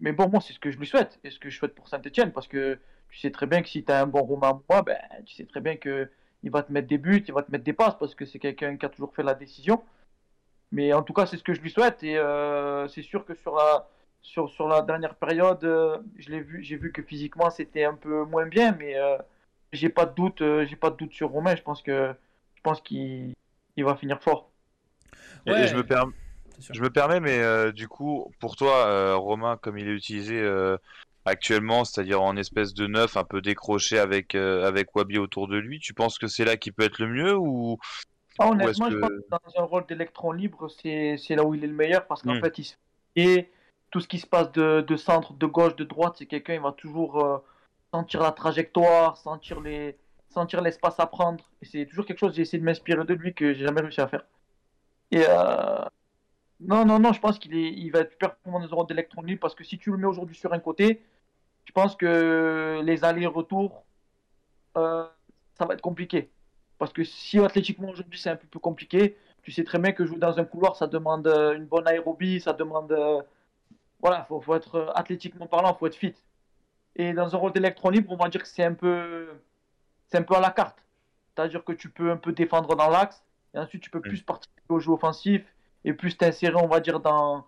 [0.00, 1.88] mais bon moi c'est ce que je lui souhaite et ce que je souhaite pour
[1.88, 2.78] Saint-Etienne parce que
[3.08, 5.44] tu sais très bien que si tu as un bon Romain moi, ben tu sais
[5.44, 6.10] très bien que
[6.42, 8.38] il va te mettre des buts, il va te mettre des passes parce que c'est
[8.38, 9.82] quelqu'un qui a toujours fait la décision.
[10.72, 12.02] Mais en tout cas, c'est ce que je lui souhaite.
[12.02, 13.88] Et euh, c'est sûr que sur la,
[14.22, 17.94] sur, sur la dernière période, euh, je l'ai vu, j'ai vu que physiquement c'était un
[17.94, 19.16] peu moins bien, mais euh,
[19.72, 21.56] j'ai pas de doute, j'ai pas de doute sur Romain.
[21.56, 22.14] Je pense que,
[22.54, 23.34] je pense qu'il
[23.76, 24.50] il va finir fort.
[25.46, 26.14] Ouais, et je me permets.
[26.70, 30.44] Je me permets, mais du coup, pour toi, Romain, comme il est utilisé
[31.24, 35.78] actuellement, c'est-à-dire en espèce de neuf, un peu décroché avec avec Wabi autour de lui,
[35.80, 37.78] tu penses que c'est là qui peut être le mieux ou
[38.40, 38.92] ah, honnêtement, que...
[38.92, 42.06] je pense que dans un rôle d'électron libre, c'est là où il est le meilleur
[42.06, 42.40] parce qu'en mmh.
[42.40, 42.74] fait, il se...
[43.16, 43.50] et
[43.90, 46.60] tout ce qui se passe de, de centre, de gauche, de droite, c'est quelqu'un, il
[46.60, 47.38] va toujours euh,
[47.92, 49.96] sentir la trajectoire, sentir les
[50.28, 51.44] sentir l'espace à prendre.
[51.60, 54.00] Et c'est toujours quelque chose, j'ai essayé de m'inspirer de lui que j'ai jamais réussi
[54.00, 54.24] à faire.
[55.10, 55.84] Et euh...
[56.60, 57.72] non, non, non, je pense qu'il est...
[57.72, 60.06] il va être performant dans un rôle d'électron libre parce que si tu le mets
[60.06, 61.02] aujourd'hui sur un côté,
[61.64, 63.84] je pense que les allers-retours,
[64.76, 65.04] euh,
[65.54, 66.30] ça va être compliqué.
[66.80, 70.06] Parce que si athlétiquement aujourd'hui c'est un peu plus compliqué, tu sais très bien que
[70.06, 72.90] jouer dans un couloir ça demande euh, une bonne aérobie, ça demande.
[72.92, 73.22] Euh,
[74.00, 76.14] voilà, faut, faut être euh, athlétiquement parlant, faut être fit.
[76.96, 79.28] Et dans un rôle d'électron libre, on va dire que c'est un peu.
[80.08, 80.78] C'est un peu à la carte.
[81.36, 83.22] C'est-à-dire que tu peux un peu défendre dans l'axe,
[83.54, 85.44] et ensuite tu peux plus participer au jeu offensif,
[85.84, 87.46] et plus t'insérer, on va dire, dans,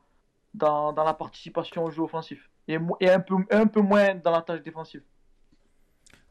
[0.55, 2.51] dans, dans, la participation au jeu offensif.
[2.69, 5.03] Et, et un, peu, un peu moins dans la tâche défensive.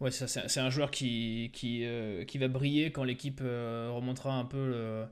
[0.02, 4.46] Ouais, c'est un joueur qui, qui, euh, qui va briller quand l'équipe euh, remontera un
[4.46, 5.06] peu le,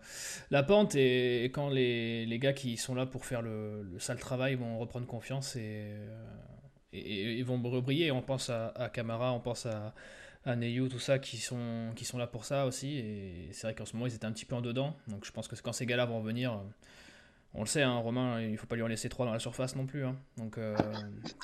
[0.50, 4.18] la pente et, quand les, les gars qui sont là pour faire le, le sale
[4.18, 6.24] travail vont reprendre confiance et, euh,
[6.92, 8.12] et, et vont briller.
[8.12, 9.94] On pense à, à Camara, on pense à,
[10.44, 12.98] à Neyu, tout ça, qui sont, qui sont là pour ça aussi.
[12.98, 14.98] Et c'est vrai qu'en ce moment, ils étaient un petit peu en dedans.
[15.08, 16.60] Donc je pense que quand ces gars-là vont revenir,
[17.54, 19.76] on le sait, hein, Romain, il faut pas lui en laisser trop dans la surface
[19.76, 20.06] non plus.
[20.06, 20.16] Hein.
[20.38, 20.76] Donc, euh,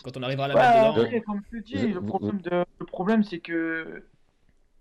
[0.04, 1.06] quand on arrivera à la ouais, mettre dedans.
[1.06, 4.04] Après, comme tu dis, le problème, de, le le problème, c'est que,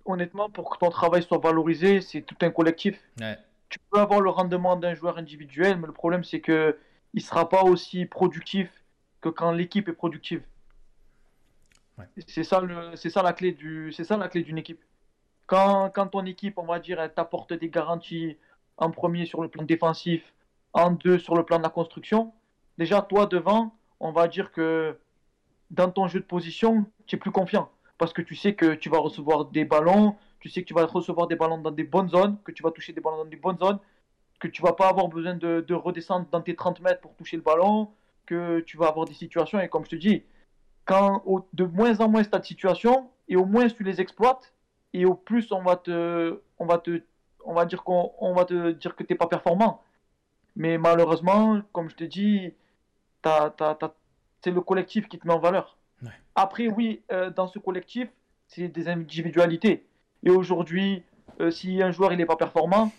[0.05, 3.01] honnêtement, pour que ton travail soit valorisé, c'est tout un collectif.
[3.21, 3.39] Ouais.
[3.71, 6.79] Tu peux avoir le rendement d'un joueur individuel, mais le problème, c'est que
[7.15, 8.69] il sera pas aussi productif
[9.21, 10.43] que quand l'équipe est productive.
[11.99, 12.05] Ouais.
[12.27, 14.83] C'est ça, le, c'est ça la clé du, c'est ça la clé d'une équipe.
[15.47, 18.37] Quand, quand ton équipe, on va dire, elle t'apporte des garanties
[18.77, 20.23] en premier sur le plan défensif,
[20.75, 22.33] en deux sur le plan de la construction,
[22.79, 24.99] déjà toi devant, on va dire que
[25.71, 27.71] dans ton jeu de position, tu es plus confiant.
[27.97, 30.85] Parce que tu sais que tu vas recevoir des ballons, tu sais que tu vas
[30.85, 33.37] recevoir des ballons dans des bonnes zones, que tu vas toucher des ballons dans des
[33.37, 33.79] bonnes zones,
[34.41, 37.37] que tu vas pas avoir besoin de, de redescendre dans tes 30 mètres pour toucher
[37.37, 37.89] le ballon,
[38.27, 39.61] que tu vas avoir des situations.
[39.61, 40.25] Et comme je te dis,
[40.85, 44.53] quand de moins en moins tu as de situations, et au moins tu les exploites,
[44.93, 47.03] et au plus on va te, on va te,
[47.45, 49.83] on va dire qu'on, on va te dire que t'es pas performant.
[50.57, 52.53] Mais malheureusement, comme je te dis,
[53.23, 55.77] c'est le collectif qui te met en valeur.
[56.03, 56.11] Ouais.
[56.35, 58.09] Après, oui, euh, dans ce collectif,
[58.49, 59.87] c'est des individualités.
[60.23, 61.03] Et aujourd'hui,
[61.41, 62.93] euh, si un joueur il n'est pas performant,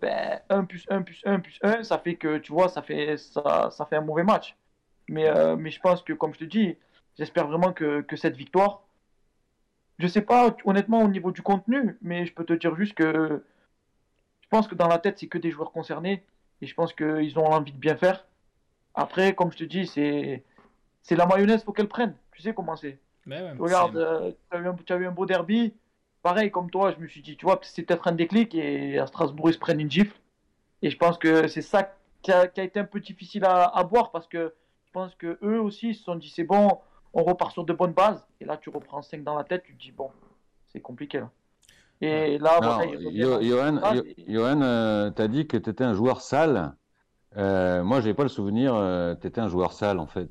[0.00, 3.16] ben, 1 plus 1 plus 1 plus 1, ça fait que, tu vois, ça fait,
[3.16, 4.56] ça, ça fait un mauvais match.
[5.08, 6.76] Mais, euh, mais je pense que, comme je te dis,
[7.18, 8.82] j'espère vraiment que, que cette victoire,
[9.98, 13.44] je sais pas honnêtement au niveau du contenu, mais je peux te dire juste que
[14.40, 16.24] je pense que dans la tête, c'est que des joueurs concernés.
[16.62, 18.26] Et je pense qu'ils ont l'envie de bien faire.
[18.94, 20.44] Après, comme je te dis, c'est
[21.02, 22.16] c'est la mayonnaise, faut qu'elle prenne.
[22.32, 22.98] Tu sais comment c'est.
[23.58, 25.74] Ouais, Regarde, c'est- euh, tu as, eu un- tu as eu un beau derby.
[26.22, 29.06] Pareil, comme toi, je me suis dit, tu vois, c'est peut-être un déclic et à
[29.08, 30.16] Strasbourg, ils se prennent une gifle.
[30.82, 33.64] Et je pense que c'est ça qui a, qui a été un peu difficile à,
[33.66, 34.54] à boire parce que
[34.86, 36.78] je pense que eux aussi ils se sont dit, c'est bon,
[37.14, 38.26] on repart sur de bonnes bases.
[38.40, 40.10] Et là, tu reprends 5 dans la tête, tu te dis, bon,
[40.72, 41.30] c'est compliqué là.
[42.02, 43.80] Et là, Non, voilà, Johan,
[44.28, 46.72] Johan, euh, t'as dit que t'étais un joueur sale.
[47.36, 48.74] Euh, moi, j'ai pas le souvenir.
[48.74, 50.28] Euh, t'étais un joueur sale en fait.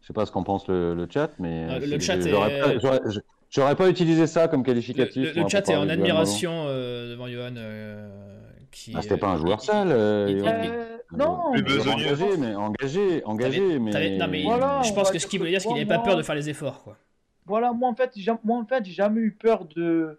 [0.00, 2.56] Je sais pas ce qu'en pense le, le chat, mais Ah, le c'est- chat j'aurais
[2.56, 5.34] est- pas- pas utilisé ça comme Le, qualificatif.
[5.34, 7.54] le- le chat est en admiration euh, devant Johan.
[7.56, 8.40] euh,
[8.72, 9.90] qui, Ah, c'était pas un euh, joueur sale.
[9.92, 14.16] euh, Euh, non, engagé, mais engagé, engagé, mais.
[14.16, 16.16] Non, mais Voilà, je pense que ce qu'il voulait dire, c'est qu'il n'avait pas peur
[16.16, 16.82] de faire les efforts.
[16.82, 16.96] Quoi.
[17.46, 20.18] Voilà, moi en fait, j'ai, moi en fait, j'ai jamais eu peur de.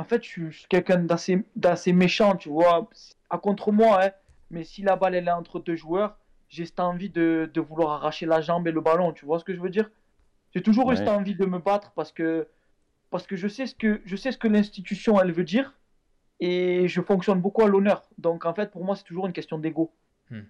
[0.00, 2.88] En fait, je suis, quelqu'un d'assez, d'assez méchant, tu vois.
[3.28, 4.10] À contre moi, hein.
[4.50, 7.92] Mais si la balle elle est entre deux joueurs, j'ai cette envie de, de vouloir
[7.92, 9.12] arracher la jambe et le ballon.
[9.12, 9.90] Tu vois ce que je veux dire?
[10.54, 12.48] J'ai toujours eu cette envie de me battre parce que
[13.10, 15.74] parce que je sais ce que je sais ce que l'institution elle veut dire
[16.40, 18.08] et je fonctionne beaucoup à l'honneur.
[18.18, 19.92] Donc en fait, pour moi, c'est toujours une question d'ego.
[20.30, 20.40] Hmm.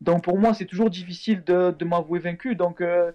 [0.00, 2.54] Donc pour moi, c'est toujours difficile de, de m'avouer vaincu.
[2.54, 3.10] Donc euh,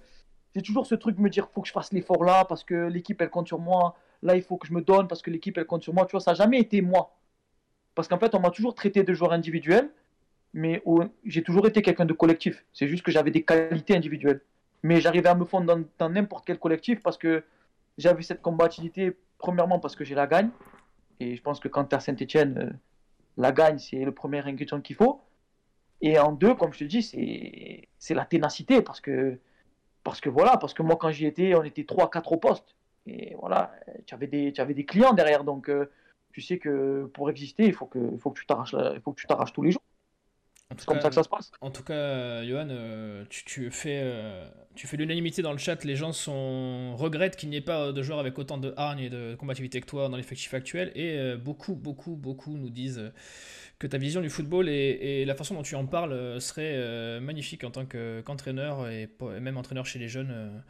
[0.56, 2.88] j'ai toujours ce truc de me dire faut que je fasse l'effort là parce que
[2.88, 3.96] l'équipe elle compte sur moi.
[4.24, 6.06] Là, il faut que je me donne parce que l'équipe elle compte sur moi.
[6.06, 7.18] Tu vois, ça n'a jamais été moi.
[7.96, 9.90] Parce qu'en fait, on m'a toujours traité de joueur individuel,
[10.54, 10.84] mais
[11.26, 12.66] j'ai toujours été quelqu'un de collectif.
[12.74, 14.42] C'est juste que j'avais des qualités individuelles.
[14.84, 17.44] Mais j'arrivais à me fondre dans n'importe quel collectif parce que
[17.98, 20.50] j'avais cette combativité, premièrement parce que j'ai la gagne.
[21.20, 22.80] Et je pense que quand tu Saint-Etienne,
[23.38, 25.22] la gagne, c'est le premier ingrédient qu'il faut.
[26.02, 29.38] Et en deux, comme je te dis, c'est la ténacité parce que,
[30.04, 32.76] parce que voilà, parce que moi, quand j'y étais, on était 3-4 au poste.
[33.08, 33.74] Et voilà,
[34.06, 35.44] tu avais des, tu avais des clients derrière.
[35.44, 35.92] Donc, euh,
[36.32, 39.12] tu sais que pour exister, il faut que, il faut que tu t'arraches il faut
[39.14, 39.82] que tu t'arraches tous les jours.
[40.72, 41.52] En tout C'est comme cas, ça que ça se passe.
[41.60, 45.84] En tout cas, Johan, euh, tu, tu fais, euh, tu fais l'unanimité dans le chat.
[45.84, 49.10] Les gens sont regrettent qu'il n'y ait pas de joueurs avec autant de hargne et
[49.10, 50.92] de combativité que toi dans l'effectif actuel.
[50.96, 53.12] Et beaucoup, beaucoup, beaucoup nous disent
[53.80, 57.64] que ta vision du football et, et la façon dont tu en parles serait magnifique
[57.66, 59.10] en tant que- qu'entraîneur et
[59.42, 60.64] même entraîneur chez les jeunes.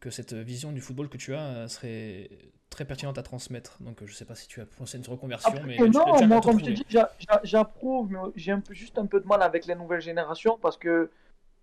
[0.00, 2.30] Euh, que cette vision du football que tu as euh, serait
[2.70, 3.76] très pertinente à transmettre.
[3.80, 6.26] Donc, euh, je sais pas si tu as pensé à une reconversion, Après, mais non,
[6.26, 9.42] moi, comme je te dis, j'a- j'a- j'approuve, mais j'ai juste un peu de mal
[9.42, 11.10] avec les nouvelles générations parce que,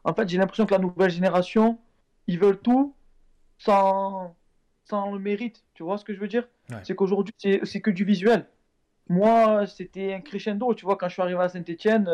[0.04, 1.78] en fait, j'ai l'impression que la nouvelle génération,
[2.28, 2.93] ils veulent tout
[3.58, 4.36] sans,
[4.86, 5.63] sans le mérite.
[5.73, 6.47] Tu vois ce que je veux dire?
[6.69, 6.78] Ouais.
[6.84, 8.47] C'est qu'aujourd'hui, c'est c'est que du visuel.
[9.10, 10.73] Moi, c'était un crescendo.
[10.73, 12.10] Tu vois, quand je suis arrivé à Saint-Etienne,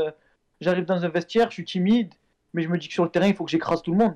[0.61, 2.13] j'arrive dans un vestiaire, je suis timide,
[2.53, 4.15] mais je me dis que sur le terrain, il faut que j'écrase tout le monde.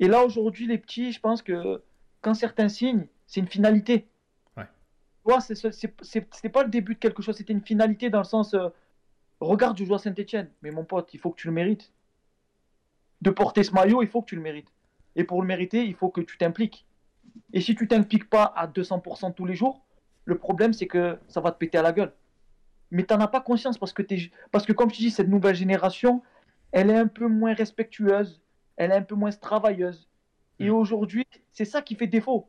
[0.00, 1.82] Et là, aujourd'hui, les petits, je pense que
[2.20, 4.06] quand certains signent, c'est une finalité.
[4.56, 4.66] Ouais.
[5.26, 8.54] Tu c'est- c'était pas le début de quelque chose, c'était une finalité dans le sens
[8.54, 8.68] euh,
[9.40, 11.92] regarde, je joue à Saint-Etienne, mais mon pote, il faut que tu le mérites.
[13.20, 14.68] De porter ce maillot, il faut que tu le mérites.
[15.16, 16.86] Et pour le mériter, il faut que tu t'impliques.
[17.52, 19.84] Et si tu t'impliques pas à 200% tous les jours,
[20.24, 22.12] le problème c'est que ça va te péter à la gueule.
[22.90, 25.54] Mais t'en as pas conscience parce que, t'es- parce que comme tu dis, cette nouvelle
[25.56, 26.22] génération,
[26.72, 28.40] elle est un peu moins respectueuse,
[28.76, 30.08] elle est un peu moins travailleuse.
[30.58, 30.74] Et Mm.
[30.74, 32.48] aujourd'hui, c'est ça qui fait défaut.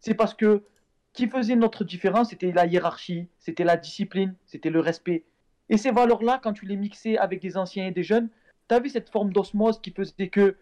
[0.00, 0.64] C'est parce que
[1.12, 5.24] qui faisait notre différence, c'était la hiérarchie, c'était la discipline, c'était le respect.
[5.70, 8.28] Et ces valeurs-là, quand tu les mixais avec des anciens et des jeunes,
[8.68, 10.56] tu avais cette forme d'osmose qui faisait que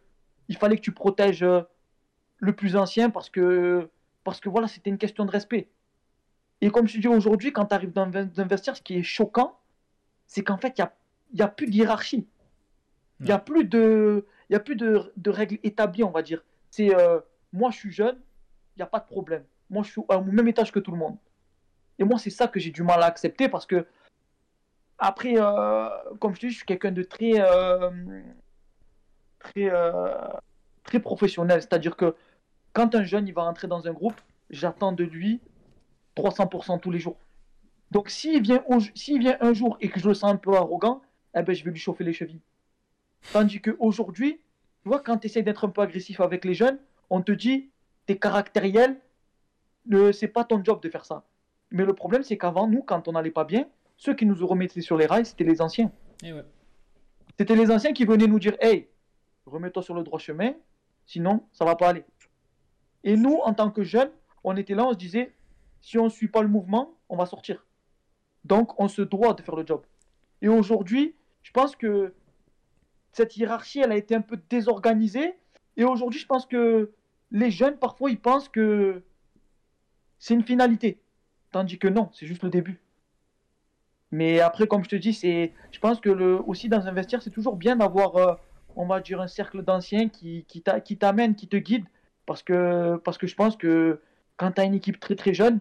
[0.48, 1.62] il fallait que tu protèges euh,
[2.38, 3.90] le plus ancien parce que
[4.22, 5.68] parce que voilà, c'était une question de respect.
[6.60, 9.58] Et comme je dis aujourd'hui, quand tu arrives dans un vestiaire, ce qui est choquant,
[10.26, 10.94] c'est qu'en fait, il n'y a,
[11.34, 12.26] y a plus de hiérarchie.
[13.24, 16.44] Il n'y a plus, de, y a plus de, règles établies, on va dire.
[16.70, 17.20] C'est euh,
[17.52, 18.16] moi, je suis jeune,
[18.76, 19.44] il n'y a pas de problème.
[19.70, 21.16] Moi, je suis au même étage que tout le monde.
[21.98, 23.86] Et moi, c'est ça que j'ai du mal à accepter parce que,
[24.98, 25.88] après, euh,
[26.20, 27.90] comme je dis, je suis quelqu'un de très, euh,
[29.38, 29.70] très,
[30.82, 31.62] très professionnel.
[31.62, 32.14] C'est-à-dire que
[32.74, 34.20] quand un jeune il va rentrer dans un groupe,
[34.50, 35.40] j'attends de lui
[36.16, 37.16] 300% tous les jours.
[37.90, 38.62] Donc s'il vient,
[39.18, 41.00] vient un jour et que je le sens un peu arrogant,
[41.36, 42.40] eh ben, je vais lui chauffer les chevilles.
[43.32, 44.40] Tandis qu'aujourd'hui,
[44.82, 46.78] tu vois, quand tu essaies d'être un peu agressif avec les jeunes,
[47.10, 47.70] on te dit,
[48.06, 49.00] t'es caractériel,
[49.90, 51.24] ce c'est pas ton job de faire ça.
[51.70, 53.66] Mais le problème, c'est qu'avant, nous, quand on n'allait pas bien,
[53.96, 55.90] ceux qui nous remettaient sur les rails, c'était les anciens.
[56.22, 56.32] Eh
[57.38, 58.88] c'était les anciens qui venaient nous dire, hey,
[59.46, 60.52] remets-toi sur le droit chemin,
[61.06, 62.04] sinon, ça va pas aller.
[63.02, 64.10] Et nous, en tant que jeunes,
[64.44, 65.34] on était là, on se disait,
[65.80, 67.64] si on ne suit pas le mouvement, on va sortir.
[68.44, 69.82] Donc, on se doit de faire le job.
[70.42, 72.14] Et aujourd'hui, je pense que
[73.14, 75.34] cette hiérarchie, elle a été un peu désorganisée.
[75.76, 76.90] Et aujourd'hui, je pense que
[77.30, 79.02] les jeunes, parfois, ils pensent que
[80.18, 81.00] c'est une finalité.
[81.50, 82.80] Tandis que non, c'est juste le début.
[84.10, 86.10] Mais après, comme je te dis, c'est, je pense que
[86.46, 88.34] aussi dans un vestiaire, c'est toujours bien d'avoir, euh,
[88.76, 90.44] on va dire, un cercle d'anciens qui,
[90.98, 91.84] t'amène, qui te guide.
[92.26, 94.00] Parce que, parce que je pense que
[94.36, 95.60] quand tu as une équipe très très jeune,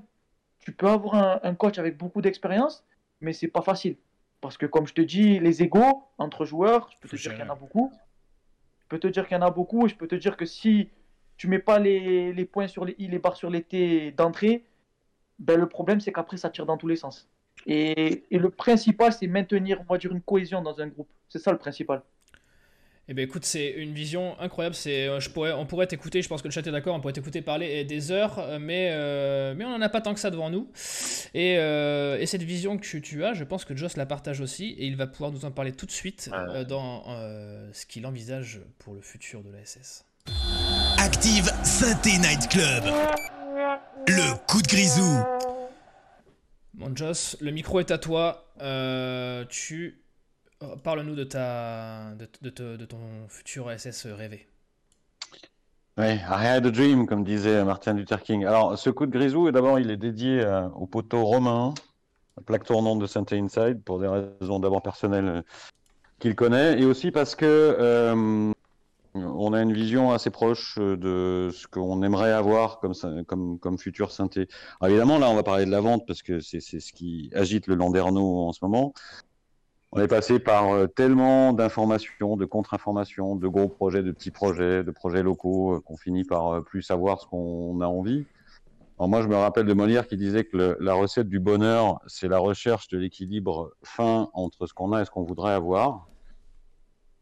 [0.59, 2.85] tu peux avoir un, coach avec beaucoup d'expérience,
[3.21, 3.97] mais c'est pas facile.
[4.43, 7.39] Parce que comme je te dis, les égaux entre joueurs, je peux te dire qu'il
[7.39, 7.93] y en a beaucoup.
[8.81, 10.45] Je peux te dire qu'il y en a beaucoup et je peux te dire que
[10.45, 10.89] si
[11.37, 14.65] tu mets pas les, les points sur les i, les barres sur les t d'entrée,
[15.39, 17.29] ben le problème c'est qu'après ça tire dans tous les sens.
[17.67, 21.07] Et, et le principal c'est maintenir, on va dire, une cohésion dans un groupe.
[21.29, 22.03] C'est ça le principal.
[23.09, 24.75] Eh bien écoute, c'est une vision incroyable.
[24.75, 27.01] C'est, euh, je pourrais, on pourrait t'écouter, je pense que le chat est d'accord, on
[27.01, 30.21] pourrait t'écouter parler des heures, euh, mais, euh, mais on n'en a pas tant que
[30.21, 30.71] ça devant nous.
[31.33, 34.85] Et, et cette vision que tu, as, je pense que Joss la partage aussi, et
[34.85, 36.29] il va pouvoir nous en parler tout de suite
[36.69, 37.03] dans
[37.73, 40.05] ce qu'il envisage pour le futur de la SS.
[40.97, 42.83] Active Synthé Night Club.
[44.07, 45.19] Le coup de grisou.
[46.75, 48.47] Bon Joss, le micro est à toi.
[49.49, 50.02] tu
[50.83, 52.97] parle-nous de, ta, de, ton
[53.27, 54.47] futur SS rêvé.
[55.97, 58.45] Oui, I had a dream, comme disait Martin Luther King.
[58.45, 61.73] Alors, ce coup de grisou, d'abord, il est dédié euh, au poteau romain,
[62.35, 65.41] la plaque tournante de Saint Inside, pour des raisons d'abord personnelles euh,
[66.19, 68.53] qu'il connaît, et aussi parce que
[69.15, 72.93] on a une vision assez proche de ce qu'on aimerait avoir comme,
[73.27, 74.47] comme, comme futur synthé.
[74.83, 77.75] évidemment, là, on va parler de la vente parce que c'est ce qui agite le
[77.75, 78.93] Landerneau en ce moment.
[79.95, 84.83] On est passé par euh, tellement d'informations, de contre-informations, de gros projets, de petits projets,
[84.83, 88.25] de projets locaux, euh, qu'on finit par euh, plus savoir ce qu'on a envie.
[88.97, 92.27] Alors moi, je me rappelle de Molière qui disait que la recette du bonheur, c'est
[92.27, 96.07] la recherche de l'équilibre fin entre ce qu'on a et ce qu'on voudrait avoir.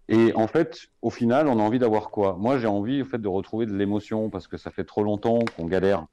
[0.08, 2.38] Et en fait, au final, on a envie d'avoir quoi?
[2.40, 5.40] Moi, j'ai envie, en fait, de retrouver de l'émotion parce que ça fait trop longtemps
[5.58, 6.06] qu'on galère.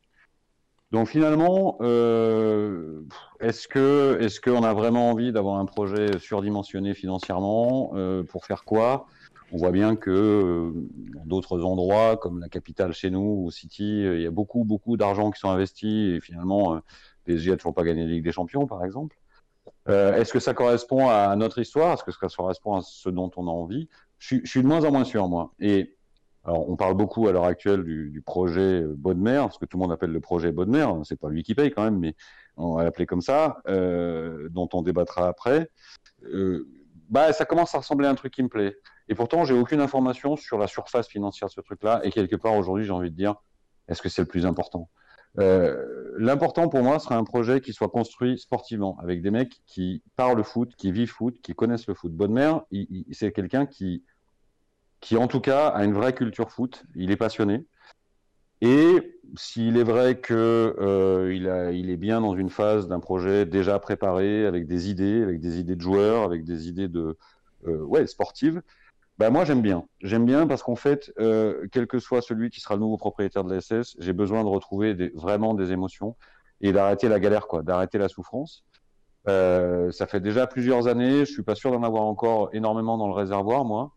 [0.91, 3.03] Donc finalement, euh,
[3.41, 8.65] est-ce que est-ce qu'on a vraiment envie d'avoir un projet surdimensionné financièrement euh, pour faire
[8.65, 9.07] quoi?
[9.53, 10.73] On voit bien que euh,
[11.27, 15.31] d'autres endroits, comme la capitale chez nous ou City, il y a beaucoup beaucoup d'argent
[15.31, 16.81] qui sont investis et finalement
[17.25, 19.19] PSG a toujours pas gagné la Ligue des Champions, par exemple.
[19.87, 21.95] est-ce que ça correspond à notre histoire?
[21.95, 23.89] Est-ce que ça correspond à ce dont on a envie?
[24.19, 25.53] Je, je, suis de moins en moins sûr, moi.
[25.61, 25.98] Et
[26.45, 29.93] alors, on parle beaucoup à l'heure actuelle du, projet Bodmer, parce que tout le monde
[29.93, 30.87] appelle le projet Bodmer.
[31.05, 32.15] C'est pas lui qui paye quand même, mais
[32.57, 35.71] on va l'appeler comme ça, euh, dont on débattra après.
[36.25, 36.67] Euh,
[37.11, 38.77] bah, ça commence à ressembler à un truc qui me plaît.
[39.09, 42.01] Et pourtant, j'ai aucune information sur la surface financière de ce truc-là.
[42.05, 43.35] Et quelque part, aujourd'hui, j'ai envie de dire,
[43.89, 44.89] est-ce que c'est le plus important?
[45.39, 50.03] Euh, L'important pour moi serait un projet qui soit construit sportivement, avec des mecs qui
[50.17, 52.13] parlent foot, qui vivent foot, qui connaissent le foot.
[52.13, 52.55] Bodmer,
[53.13, 54.03] c'est quelqu'un qui
[55.01, 56.85] qui en tout cas a une vraie culture foot.
[56.95, 57.65] Il est passionné.
[58.61, 64.47] Et s'il est vrai qu'il euh, est bien dans une phase d'un projet déjà préparé,
[64.47, 67.17] avec des idées, avec des idées de joueurs, avec des idées de
[67.67, 68.63] euh, ouais sportives,
[69.19, 69.85] ben moi j'aime bien.
[70.01, 73.45] J'aime bien parce qu'en fait, euh, quel que soit celui qui sera le nouveau propriétaire
[73.45, 76.17] de la SS, j'ai besoin de retrouver vraiment des émotions
[76.61, 78.65] et d'arrêter la galère, quoi, d'arrêter la souffrance.
[79.27, 83.13] Ça fait déjà plusieurs années, je suis pas sûr d'en avoir encore énormément dans le
[83.13, 83.93] réservoir, moi.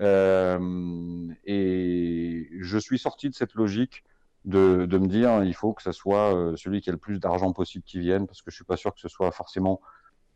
[0.00, 4.04] Euh, et je suis sorti de cette logique
[4.44, 7.18] de, de, me dire il faut que ce soit euh, celui qui a le plus
[7.18, 9.80] d'argent possible qui vienne, parce que je suis pas sûr que ce soit forcément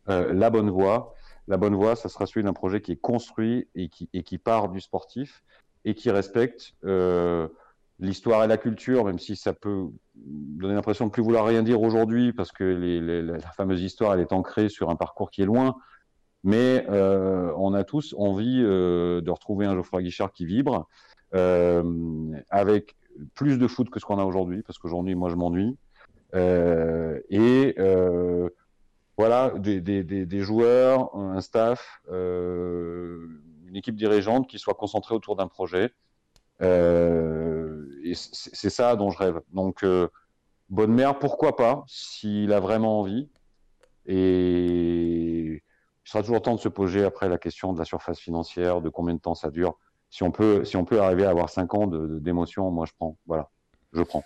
[0.09, 1.15] euh, la bonne voie.
[1.47, 4.37] La bonne voie, ça sera celui d'un projet qui est construit et qui, et qui
[4.37, 5.43] part du sportif
[5.85, 6.73] et qui respecte
[7.99, 11.81] l'histoire et la culture, même si ça peut donner l'impression de plus vouloir rien dire
[11.81, 15.75] aujourd'hui, parce que la fameuse histoire, elle est ancrée sur un parcours qui est loin.
[16.43, 20.87] Mais euh, on a tous envie euh, de retrouver un Geoffroy Guichard qui vibre,
[21.33, 22.95] euh, avec
[23.33, 25.77] plus de foot que ce qu'on a aujourd'hui, parce qu'aujourd'hui, moi, je m'ennuie.
[26.33, 27.75] et
[29.15, 35.47] voilà, des, des, des, joueurs, un staff, une équipe dirigeante qui soit concentrée autour d'un
[35.47, 35.91] projet.
[36.61, 39.39] et c'est ça dont je rêve.
[39.53, 39.85] Donc,
[40.69, 43.29] bonne mère, pourquoi pas, s'il a vraiment envie.
[44.05, 45.62] Et
[46.05, 48.89] il sera toujours temps de se poser après la question de la surface financière, de
[48.89, 49.77] combien de temps ça dure.
[50.09, 53.17] Si on peut, si on peut arriver à avoir 5 ans d'émotion, moi je prends.
[53.25, 53.49] Voilà,
[53.93, 54.23] je prends.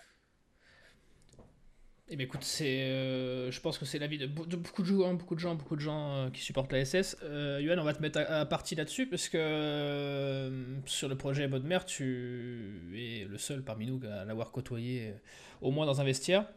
[2.09, 5.41] Eh bien, écoute, euh, je pense que c'est l'avis de, beaucoup de joueurs, beaucoup de
[5.41, 7.17] gens, beaucoup de gens euh, qui supportent la SS.
[7.23, 11.79] Euh, on va te mettre à, partie là-dessus parce que euh, sur le projet Bodmer,
[11.85, 15.15] tu es le seul parmi nous à l'avoir côtoyé
[15.61, 16.47] au moins dans un vestiaire.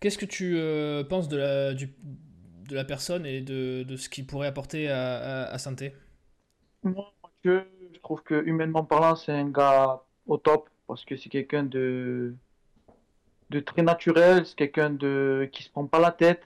[0.00, 0.58] Qu'est-ce que tu
[1.08, 1.94] penses de la, du,
[2.68, 5.94] de la personne et de, de ce qu'il pourrait apporter à, à, Santé
[6.82, 7.12] Moi,
[7.44, 7.62] je
[8.02, 12.34] trouve que humainement parlant, c'est un gars au top parce que c'est quelqu'un de,
[13.50, 16.42] de très naturel, c'est quelqu'un de qui se prend pas la tête,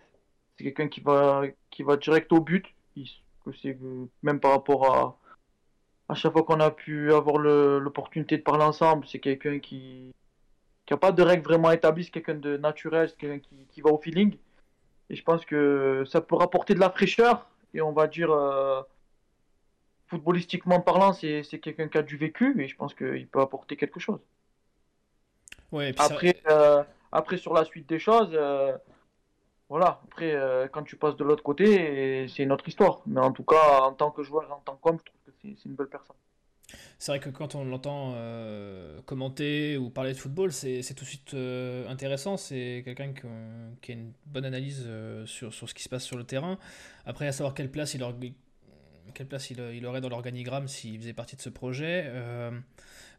[0.56, 2.66] c'est quelqu'un qui va qui va direct au but.
[4.22, 5.18] Même par rapport à
[6.08, 10.12] à chaque fois qu'on a pu avoir l'opportunité de parler ensemble, c'est quelqu'un qui
[10.86, 13.80] qui a pas de règles vraiment établies, c'est quelqu'un de naturel, c'est quelqu'un qui, qui
[13.80, 14.36] va au feeling.
[15.10, 17.48] Et je pense que ça peut rapporter de la fraîcheur.
[17.74, 18.82] Et on va dire, euh,
[20.06, 22.60] footballistiquement parlant, c'est quelqu'un qui a du vécu.
[22.62, 24.20] Et je pense qu'il peut apporter quelque chose.
[25.70, 26.82] Ouais, après, euh,
[27.12, 28.76] après, sur la suite des choses, euh,
[29.68, 30.00] voilà.
[30.04, 30.36] Après,
[30.72, 33.00] quand tu passes de l'autre côté, c'est une autre histoire.
[33.06, 35.64] Mais en tout cas, en tant que joueur, en tant qu'homme, je trouve que c'est
[35.64, 36.16] une belle personne.
[36.98, 41.08] C'est vrai que quand on l'entend euh, commenter ou parler de football, c'est tout de
[41.08, 42.36] suite euh, intéressant.
[42.36, 46.22] C'est quelqu'un qui, a une bonne analyse euh, sur, ce qui se passe sur le
[46.22, 46.58] terrain.
[47.04, 48.04] Après, à savoir quelle place il,
[49.14, 52.08] quelle place il, aurait dans l'organigramme s'il faisait partie de ce projet.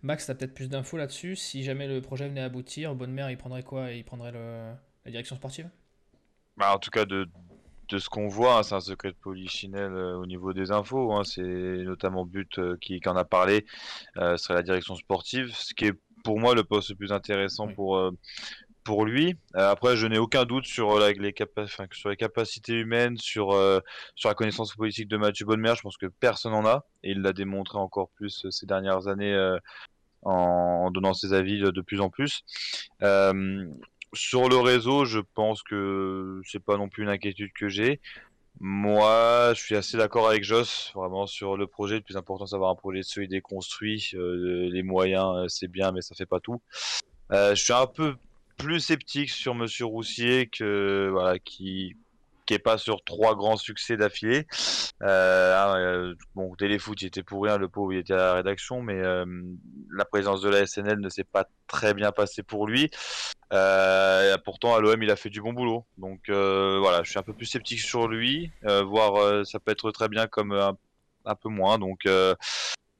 [0.01, 1.35] Max, tu as peut-être plus d'infos là-dessus.
[1.35, 3.91] Si jamais le projet venait à aboutir, Bonne Mère, il prendrait quoi?
[3.91, 5.69] Il prendrait la direction sportive?
[6.55, 7.27] Bah, En tout cas, de,
[7.93, 11.13] de ce qu'on voit, hein, c'est un secret de polichinelle euh, au niveau des infos.
[11.13, 13.65] Hein, c'est notamment But euh, qui, en a parlé,
[14.17, 17.67] euh, serait la direction sportive, ce qui est pour moi le poste le plus intéressant
[17.67, 18.11] pour
[18.85, 19.35] pour lui.
[19.53, 21.33] après, je n'ai aucun doute sur, les
[21.91, 23.51] sur les capacités humaines, sur,
[24.15, 25.73] sur la connaissance politique de Mathieu Bonnemer.
[25.77, 26.85] Je pense que personne n'en a.
[27.01, 29.37] Et il l'a démontré encore plus ces dernières années
[30.21, 32.43] en, en, donnant ses avis de plus en plus.
[34.13, 37.99] Sur le réseau, je pense que c'est pas non plus une inquiétude que j'ai.
[38.59, 41.95] Moi, je suis assez d'accord avec Joss, vraiment sur le projet.
[41.95, 44.11] Le plus important, c'est d'avoir un projet solide et construit.
[44.13, 46.61] Euh, les moyens, euh, c'est bien, mais ça fait pas tout.
[47.31, 48.15] Euh, je suis un peu
[48.57, 51.95] plus sceptique sur Monsieur Roussier que voilà, qui
[52.45, 54.47] qui est pas sur trois grands succès d'affilée.
[55.01, 58.33] Euh, hein, euh, bon, Téléfoot, il était pour rien, le pauvre, il était à la
[58.33, 59.25] rédaction, mais euh,
[59.91, 62.89] la présence de la SNL ne s'est pas très bien passée pour lui.
[63.51, 65.85] Euh, pourtant, à l'OM, il a fait du bon boulot.
[65.97, 70.09] Donc voilà, je suis un peu plus sceptique sur lui, voire ça peut être très
[70.09, 71.77] bien comme un, peu moins.
[71.79, 72.07] Donc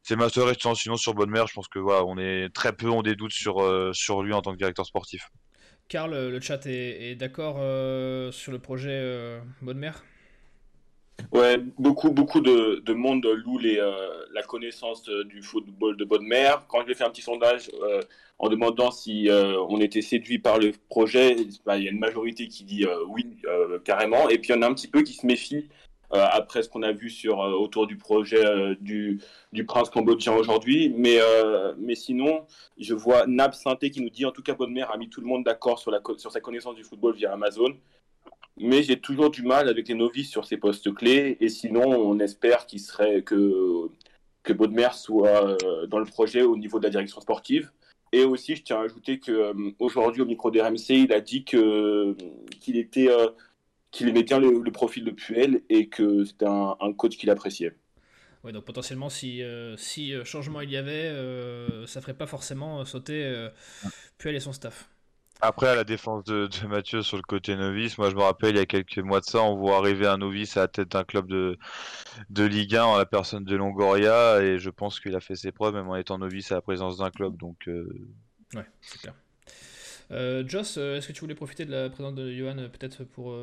[0.03, 0.81] c'est ma seule réticence.
[0.81, 3.31] Sinon, sur Bonne Mère, je pense que voilà, on est très peu, on des doutes
[3.31, 5.29] sur lui en tant que directeur sportif.
[5.87, 10.03] Karl, le chat est, d'accord euh, sur le projet euh, Bonne Mère?
[11.31, 16.65] Ouais, beaucoup, beaucoup de, monde loue euh, la connaissance du football de Bonne Mère.
[16.67, 17.69] Quand j'ai fait un petit sondage
[18.39, 22.47] en demandant si on était séduit par le projet, bah, il y a une majorité
[22.47, 23.37] qui dit oui,
[23.85, 24.29] carrément.
[24.29, 25.82] Et puis il y en a un petit peu qui se méfie euh,
[26.13, 29.19] après ce qu'on a vu sur, euh, autour du projet euh, du,
[29.51, 30.93] du prince cambodgien aujourd'hui.
[30.95, 31.19] Mais,
[31.77, 32.45] mais sinon,
[32.77, 35.21] je vois Nab Santé qui nous dit en tout cas, Bonne Mère a mis tout
[35.21, 37.75] le monde d'accord sur, sur sa connaissance du football via Amazon.
[38.57, 41.37] Mais j'ai toujours du mal avec les novices sur ces postes clés.
[41.39, 43.89] Et sinon, on espère qu'il serait que,
[44.43, 45.57] que Bodmer soit
[45.87, 47.71] dans le projet au niveau de la direction sportive.
[48.11, 52.15] Et aussi, je tiens à ajouter qu'aujourd'hui, au micro d'RMC, il a dit qu'il
[52.77, 53.09] était
[53.93, 57.77] qu'il aimait bien le, profil de Puel et que c'était un, coach qu'il appréciait.
[58.43, 62.25] Oui, donc potentiellement, si, euh, si euh, changement il y avait, euh, ça ferait pas
[62.27, 63.49] forcément sauter
[64.17, 64.89] Puel et son staff.
[65.41, 68.57] Après, à la défense de, Mathieu sur le côté novice, moi je me rappelle il
[68.57, 71.03] y a quelques mois de ça, on voit arriver un novice à la tête d'un
[71.03, 71.57] club de,
[72.29, 75.51] de Ligue 1 en la personne de Longoria, et je pense qu'il a fait ses
[75.51, 77.37] preuves même en étant novice à la présence d'un club.
[77.37, 77.69] Donc,
[78.55, 79.15] Ouais, c'est clair.
[80.11, 83.03] Euh, Joss, euh, est-ce que tu voulais profiter de la présence de Johan euh, peut-être
[83.03, 83.35] pour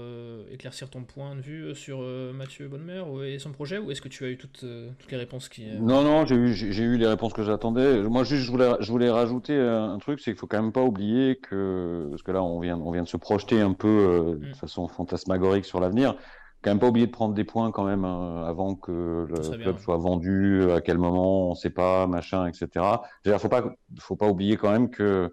[0.50, 2.00] éclaircir ton point de vue sur
[2.34, 4.64] Mathieu Bonnemer et son projet ou est-ce que tu as eu toutes,
[4.98, 5.66] toutes les réponses qui...
[5.66, 8.02] Non, non, j'ai eu, j'ai eu les réponses que j'attendais.
[8.02, 10.82] Moi, juste, je voulais, je voulais rajouter un truc, c'est qu'il faut quand même pas
[10.82, 14.50] oublier que, parce que là, on vient, on vient de se projeter un peu de
[14.50, 14.54] Mm.
[14.54, 16.16] façon fantasmagorique sur l'avenir.
[16.62, 19.76] Quand même pas oublier de prendre des points quand même euh, avant que le club
[19.76, 22.84] bien, soit vendu, à quel moment, on sait pas, machin, etc.
[23.24, 23.64] Il faut pas,
[23.98, 25.32] faut pas oublier quand même que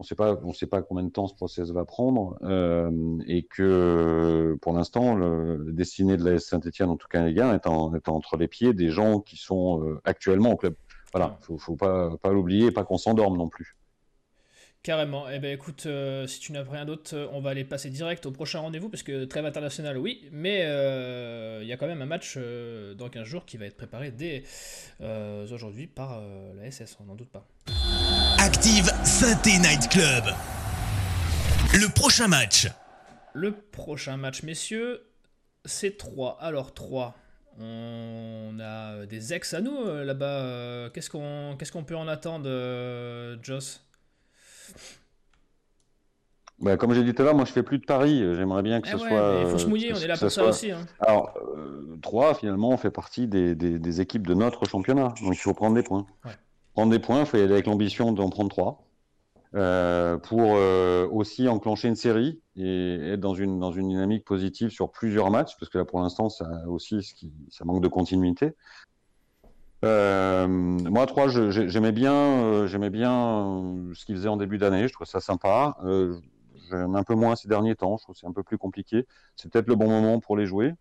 [0.00, 3.42] on sait pas, on sait pas combien de temps ce process va prendre euh, et
[3.42, 7.66] que pour l'instant, le, le destiné de la Saint-Etienne, en tout cas les gars, est,
[7.66, 10.74] en- est entre les pieds des gens qui sont euh, actuellement au club.
[11.12, 13.76] Voilà, faut, faut pas, pas l'oublier, pas qu'on s'endorme non plus.
[14.82, 15.28] Carrément.
[15.28, 18.30] Eh ben écoute, euh, si tu n'as rien d'autre, on va aller passer direct au
[18.30, 22.06] prochain rendez-vous, parce que trêve internationale, oui, mais euh, il y a quand même un
[22.06, 24.44] match euh, dans 15 jours qui va être préparé dès
[25.52, 26.22] aujourd'hui par
[26.56, 27.46] la SS, on n'en doute pas.
[28.42, 30.24] Active Synthé Night Club.
[31.74, 32.68] Le prochain match.
[33.34, 35.02] Le prochain match, messieurs,
[35.64, 36.38] c'est 3.
[36.40, 37.14] Alors 3,
[37.58, 40.24] on a des ex à nous euh, là-bas.
[40.26, 43.84] euh, Qu'est-ce qu'on qu'est-ce qu'on peut en attendre, euh, Joss?
[46.60, 48.18] Bah, comme j'ai dit tout à l'heure, moi je fais plus de paris.
[48.36, 49.40] J'aimerais bien que Eh ce ouais, soit.
[49.44, 50.70] il faut se mouiller, on est là pour ça soit- aussi.
[50.70, 50.86] hein.
[51.00, 55.14] Alors, euh, 3, finalement, on fait partie des, des, des équipes de notre championnat.
[55.22, 56.06] Donc, il faut prendre des points.
[56.24, 56.32] Ouais.
[56.74, 58.84] Prendre des points, il faut y aller avec l'ambition d'en prendre 3.
[59.56, 63.58] Euh, pour euh, aussi enclencher une série et être dans une,
[63.88, 67.02] dynamique positive sur plusieurs matchs, parce que là, pour l'instant, ça aussi,
[67.48, 68.54] ça manque de continuité.
[69.84, 73.64] Euh, moi, 3, je- j'ai- j'aimais bien, j'aimais bien
[73.94, 74.86] ce qu'ils faisaient en début d'année.
[74.86, 75.76] Je trouve ça sympa.
[76.70, 77.96] J'aime un peu moins ces derniers temps.
[77.96, 79.06] Je trouve c'est un peu plus compliqué.
[79.34, 80.74] C'est peut-être le bon moment pour les jouer.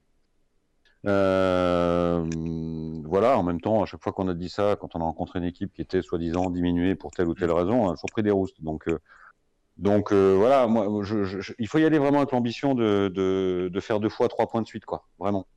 [3.09, 5.39] Voilà, en même temps, à chaque fois qu'on a dit ça, quand on a rencontré
[5.39, 8.23] une équipe qui était soi-disant diminuée pour telle ou telle raison, on a toujours pris
[8.23, 8.61] des roustes.
[8.61, 8.99] Donc, euh,
[9.77, 10.67] donc euh, voilà,
[11.57, 14.85] il faut y aller vraiment avec l'ambition de, faire deux fois trois points de suite,
[14.85, 15.47] quoi, vraiment.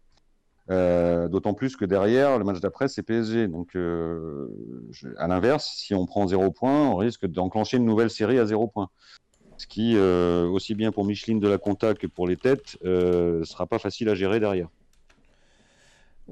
[0.71, 3.49] Euh, D'autant plus que derrière, le match d'après, c'est PSG.
[3.49, 8.47] Donc, à l'inverse, si on prend zéro point, on risque d'enclencher une nouvelle série à
[8.47, 8.89] zéro point.
[9.59, 13.67] Ce qui, aussi bien pour Micheline de la Conta que pour les têtes, euh, sera
[13.67, 14.69] pas facile à gérer derrière.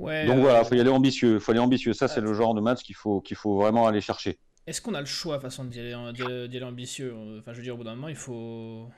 [0.00, 1.38] Ouais, Donc euh, voilà, faut y aller ambitieux.
[1.38, 1.92] Faut aller ambitieux.
[1.92, 4.38] Ça, c'est euh, le genre de match qu'il faut, qu'il faut vraiment aller chercher.
[4.66, 5.94] Est-ce qu'on a le choix, façon d'y aller,
[6.64, 7.14] ambitieux?
[7.38, 8.88] Enfin, je veux dire, au bout d'un moment, il faut,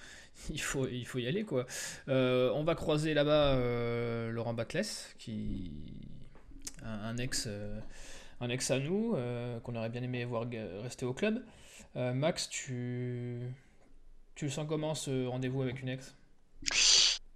[0.50, 1.66] il faut, il faut y aller, quoi.
[2.08, 5.72] Euh, on va croiser là-bas euh, Laurent Baclès, qui
[6.84, 7.80] un, un ex, euh,
[8.40, 9.16] un ex à nous,
[9.64, 10.46] qu'on aurait bien aimé voir
[10.82, 11.42] rester au club.
[11.96, 13.40] Max, tu,
[14.36, 16.14] tu le sens comment ce rendez-vous avec une ex?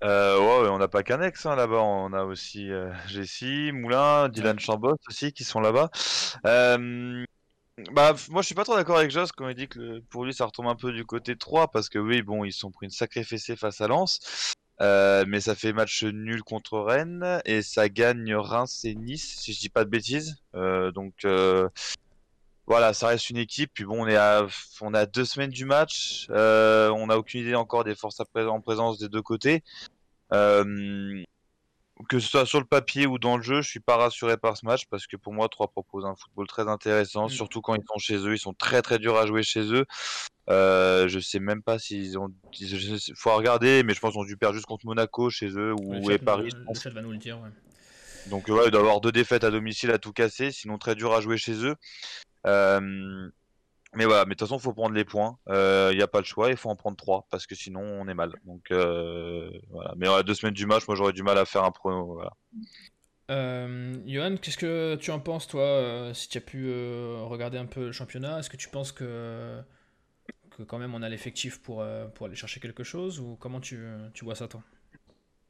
[0.04, 4.28] Euh, ouais, on n'a pas qu'un ex hein, là-bas, on a aussi euh, Jessie, Moulin,
[4.28, 5.90] Dylan Chambos aussi qui sont là-bas.
[6.44, 7.24] Euh,
[7.92, 10.24] bah, moi je suis pas trop d'accord avec Joss quand il dit que le- pour
[10.24, 12.86] lui ça retombe un peu du côté 3 parce que oui, bon, ils sont pris
[12.86, 14.20] une sacrée fessée face à Lens,
[14.80, 19.60] mais ça fait match nul contre Rennes et ça gagne Reims et Nice si je
[19.60, 20.36] dis pas de bêtises.
[20.54, 21.14] Donc
[22.66, 23.70] voilà, ça reste une équipe.
[23.74, 24.46] Puis bon, on est à,
[24.80, 26.26] on est à deux semaines du match.
[26.30, 29.62] Euh, on n'a aucune idée encore des forces à en présence des deux côtés.
[30.32, 31.22] Euh,
[32.10, 34.56] que ce soit sur le papier ou dans le jeu, je suis pas rassuré par
[34.58, 37.30] ce match parce que pour moi, 3 propose un football très intéressant, Mm.
[37.30, 38.34] surtout quand ils sont chez eux.
[38.34, 39.86] Ils sont très très durs à jouer chez eux.
[40.50, 42.28] Euh, je sais même pas s'ils ont.
[42.60, 45.72] Il faut regarder, mais je pense qu'ils ont dû perdre juste contre Monaco chez eux
[45.72, 46.50] ou Le et Paris.
[46.66, 47.48] nous- le va nous le dire, ouais.
[48.26, 50.96] Donc ouais, il doit y avoir deux défaites à domicile à tout casser, sinon très
[50.96, 51.76] dur à jouer chez eux.
[52.46, 53.28] Euh,
[53.94, 55.38] mais voilà, mais de toute façon, faut prendre les points.
[55.48, 58.08] Il n'y a pas le choix, il faut en prendre trois parce que sinon on
[58.08, 58.32] est mal.
[58.44, 59.94] Donc euh, voilà.
[59.96, 62.20] Mais à deux semaines du match, moi j'aurais du mal à faire un prono.
[63.30, 67.58] Euh, Johan, qu'est-ce que tu en penses, toi, euh, si tu as pu euh, regarder
[67.58, 68.38] un peu le championnat?
[68.38, 69.60] Est-ce que tu penses que,
[70.50, 73.60] que quand même on a l'effectif pour, euh, pour aller chercher quelque chose ou comment
[73.60, 73.84] tu,
[74.14, 74.62] tu vois ça, toi?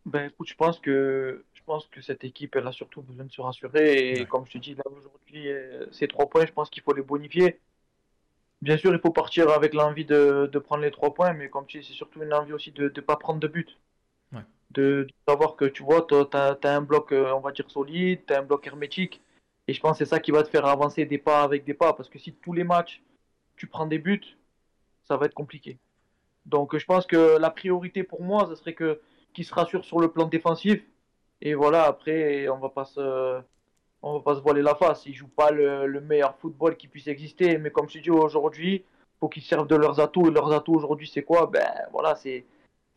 [0.07, 3.33] Ben écoute, je pense que je pense que cette équipe, elle a surtout besoin de
[3.33, 4.13] se rassurer.
[4.13, 4.27] Et Ouais.
[4.27, 7.03] comme je te dis, là aujourd'hui, euh, ces trois points, je pense qu'il faut les
[7.03, 7.59] bonifier.
[8.63, 11.67] Bien sûr, il faut partir avec l'envie de, de prendre les trois points, mais comme
[11.67, 13.77] tu dis, c'est surtout une envie aussi de ne pas prendre de but.
[14.33, 14.45] Ouais.
[14.71, 18.21] De, de savoir que tu vois, tu as, un bloc, euh, on va dire, solide,
[18.27, 19.21] tu as un bloc hermétique.
[19.67, 21.75] Et je pense que c'est ça qui va te faire avancer des pas avec des
[21.75, 21.93] pas.
[21.93, 23.03] Parce que si tous les matchs,
[23.57, 24.37] tu prends des buts,
[25.05, 25.79] ça va être compliqué.
[26.45, 29.01] Donc je pense que la priorité pour moi, ce serait que
[29.37, 30.83] qui se rassure sur le plan défensif.
[31.43, 33.39] Et voilà, après, on va pas se,
[34.01, 35.05] on va pas se voiler la face.
[35.05, 38.85] Ils jouent pas le, le meilleur football qui puisse exister, mais comme je dis aujourd'hui,
[39.21, 40.29] faut qu'ils servent de leurs atouts.
[40.29, 41.47] Et leurs atouts aujourd'hui, c'est quoi?
[41.47, 42.47] Ben voilà, c'est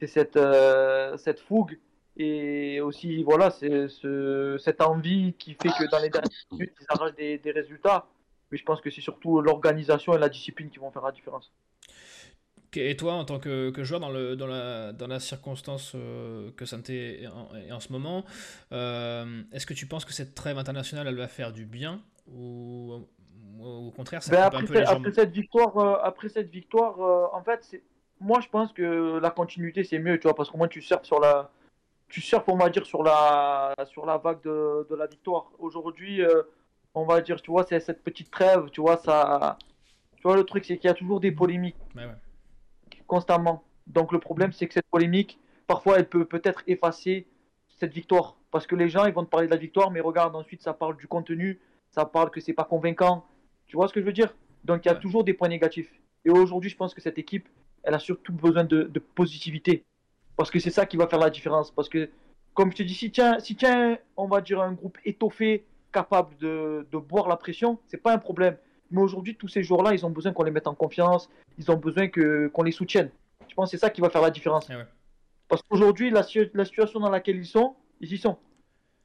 [0.08, 1.78] cette euh, cette fougue
[2.16, 6.86] et aussi voilà, c'est ce, cette envie qui fait que dans les dernières minutes, ils
[6.88, 8.06] arrachent des résultats.
[8.52, 11.52] Mais je pense que c'est surtout l'organisation et la discipline qui vont faire la différence.
[12.76, 16.66] Et toi, en tant que, joueur dans, le, dans, la, dans la circonstance euh, que
[16.66, 18.26] Santé est en, ce moment,
[18.72, 22.02] euh, est-ce que tu penses que cette trêve internationale, elle va faire du bien
[22.32, 23.08] ou,
[23.60, 27.00] au contraire, ça ben après, un peu les après cette victoire, euh, après cette victoire,
[27.34, 27.82] en fait,
[28.20, 31.06] moi je pense que la continuité c'est mieux, tu vois, parce qu'au moins tu surfes
[31.06, 31.50] sur la,
[32.08, 35.52] tu surfes, on va dire, sur la, sur la vague de, de la victoire.
[35.58, 36.22] Aujourd'hui,
[36.94, 39.58] on va dire, tu vois, c'est cette petite trêve, tu vois, ça,
[40.18, 41.76] tu vois, le truc c'est qu'il y a toujours des polémiques.
[41.96, 42.06] ouais
[43.10, 43.64] constamment.
[43.88, 47.28] Donc le problème, c'est que cette polémique, parfois, elle peut peut-être effacer
[47.68, 48.38] cette victoire.
[48.52, 50.74] Parce que les gens, ils vont te parler de la victoire, mais regarde, ensuite, ça
[50.74, 51.60] parle du contenu,
[51.92, 53.26] ça parle que c'est pas convaincant.
[53.68, 54.34] Tu vois ce que je veux dire?
[54.64, 55.92] Donc il y a toujours des points négatifs.
[56.24, 57.50] Et aujourd'hui, je pense que cette équipe,
[57.84, 59.84] elle a surtout besoin de, positivité.
[60.38, 61.72] Parce que c'est ça qui va faire la différence.
[61.72, 62.10] Parce que,
[62.54, 66.38] comme je te dis, si tiens, si tiens on va dire un groupe étoffé, capable
[66.38, 68.58] de, de boire la pression, c'est pas un problème.
[68.92, 71.78] Mais aujourd'hui, tous ces joueurs-là, ils ont besoin qu'on les mette en confiance, ils ont
[71.78, 73.12] besoin que, qu'on les soutienne.
[73.48, 74.68] Je pense que c'est ça qui va faire la différence.
[74.70, 74.76] Eh
[75.48, 78.38] Parce qu'aujourd'hui, la, la, situation dans laquelle ils sont, ils y sont.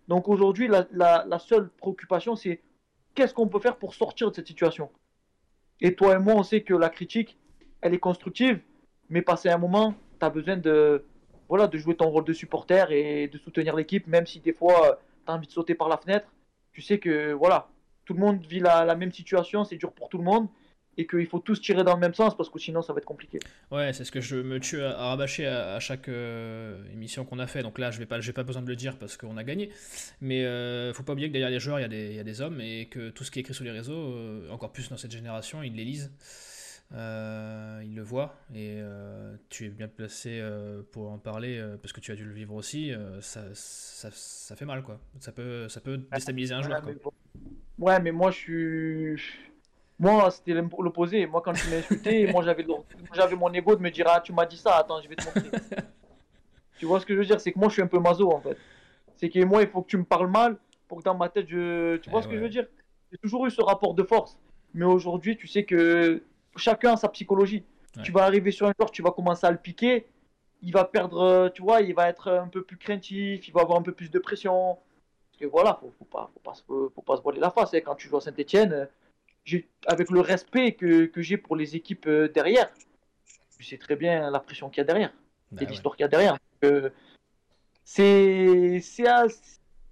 [0.08, 2.62] Donc aujourd'hui, la, la, la, seule préoccupation, c'est
[3.14, 4.90] qu'est-ce qu'on peut faire pour sortir de cette situation?
[5.80, 7.38] Et toi et moi, on sait que la critique,
[7.80, 8.60] elle est constructive,
[9.08, 11.04] mais passé un moment, tu as besoin de,
[11.48, 15.00] voilà, de jouer ton rôle de supporter et de soutenir l'équipe, même si des fois,
[15.26, 16.28] tu as envie de sauter par la fenêtre.
[16.72, 17.68] Tu sais que voilà,
[18.04, 20.48] tout le monde vit la, même situation, c'est dur pour tout le monde
[20.96, 23.04] et qu'il faut tous tirer dans le même sens parce que sinon ça va être
[23.04, 23.38] compliqué.
[23.70, 27.46] Ouais, c'est ce que je me tue à, rabâcher à, chaque euh, émission qu'on a
[27.46, 27.62] fait.
[27.62, 29.70] Donc là, je n'ai pas, pas besoin de le dire parce qu'on a gagné.
[30.20, 32.86] Mais euh, faut pas oublier que derrière les joueurs, il y, a des, hommes et
[32.86, 35.62] que tout ce qui est écrit sur les réseaux, euh, encore plus dans cette génération,
[35.62, 36.12] ils les lisent.
[36.92, 38.78] Euh, ils le voient et
[39.48, 40.40] tu es bien placé
[40.92, 42.92] pour en parler parce que tu as dû le vivre aussi.
[43.20, 45.00] Ça, ça, ça, fait mal quoi.
[45.18, 46.82] Ça peut, ça peut déstabiliser un joueur.
[46.82, 47.12] Quoi.
[47.78, 49.22] Ouais, mais moi, je suis.
[49.98, 51.26] Moi, c'était l'opposé.
[51.26, 52.66] Moi, quand tu m'as insulté, moi, j'avais
[53.12, 55.24] j'avais mon ego de me dire Ah, tu m'as dit ça, attends, je vais te
[55.24, 55.50] montrer.
[56.78, 57.40] tu vois ce que je veux dire?
[57.40, 58.56] C'est que moi, je suis un peu maso, en fait.
[59.16, 60.56] C'est que moi, il faut que tu me parles mal
[60.88, 61.96] pour que dans ma tête, je.
[61.98, 62.66] Tu vois ce que je veux dire?
[63.10, 64.36] J'ai toujours eu ce rapport de force.
[64.72, 66.22] Mais aujourd'hui, tu sais que
[66.56, 67.64] chacun a sa psychologie.
[68.02, 70.06] Tu vas arriver sur un joueur, tu vas commencer à le piquer.
[70.62, 73.78] Il va perdre, tu vois, il va être un peu plus craintif, il va avoir
[73.78, 74.78] un peu plus de pression.
[75.34, 76.54] Parce que voilà, faut, faut pas, faut pas,
[76.94, 77.74] faut pas se voiler la face.
[77.74, 77.80] Hein.
[77.84, 78.88] Quand tu joues à Saint-Etienne,
[79.86, 82.70] avec le respect que, que j'ai pour les équipes euh, derrière,
[83.58, 85.12] tu sais très bien la pression qu'il y a derrière
[85.50, 86.38] bah et l'histoire qu'il y a derrière.
[87.84, 89.26] c'est à,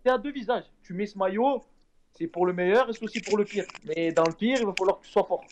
[0.05, 0.65] à deux visages.
[0.85, 1.65] Tu mets ce maillot,
[2.13, 3.65] c'est pour le meilleur et c'est aussi pour le pire.
[3.85, 5.45] Mais dans le pire, il va falloir que tu sois fort.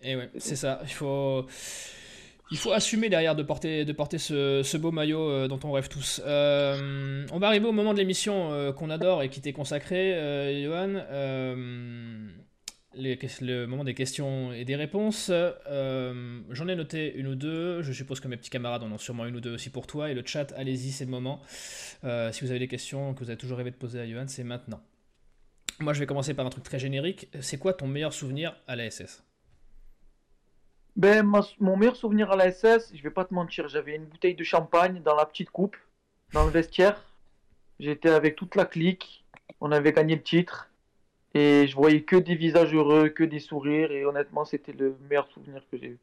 [0.00, 0.80] Et ouais, c'est ça.
[0.84, 1.44] Il faut
[2.50, 6.20] il faut assumer derrière de porter, ce, beau maillot euh, dont on rêve tous.
[6.24, 10.62] Euh, on va arriver au moment de l'émission euh, qu'on adore et qui t'est consacré,
[10.62, 11.00] Johan.
[12.96, 15.30] le moment des questions et des réponses.
[15.70, 17.82] J'en ai noté une ou deux.
[17.82, 20.10] Je suppose que mes petits camarades en ont sûrement une ou deux aussi pour toi.
[20.10, 21.40] Et le chat, allez-y, c'est le moment.
[22.02, 24.44] si vous avez des questions que vous avez toujours rêvé de poser à Johan, c'est
[24.44, 24.82] maintenant.
[25.80, 27.28] Moi, je vais commencer par un truc très générique.
[27.40, 29.24] C'est quoi ton meilleur souvenir à la SS
[30.96, 31.28] ben,
[31.60, 34.44] mon meilleur souvenir à la SS, je vais pas te mentir, j'avais une bouteille de
[34.44, 35.76] champagne dans la petite coupe,
[36.32, 37.02] dans le vestiaire.
[37.80, 39.24] J'étais avec toute la clique,
[39.60, 40.70] on avait gagné le titre,
[41.34, 45.26] et je voyais que des visages heureux, que des sourires, et honnêtement, c'était le meilleur
[45.32, 45.98] souvenir que j'ai eu.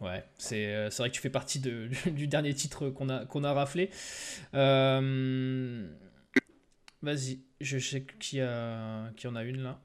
[0.00, 3.52] Ouais, c'est euh, vrai que tu fais partie de, du dernier titre qu'on a, a
[3.52, 3.90] raflé.
[4.54, 5.88] Euh,
[7.02, 9.80] vas-y, je sais qui, a, qui en a une là.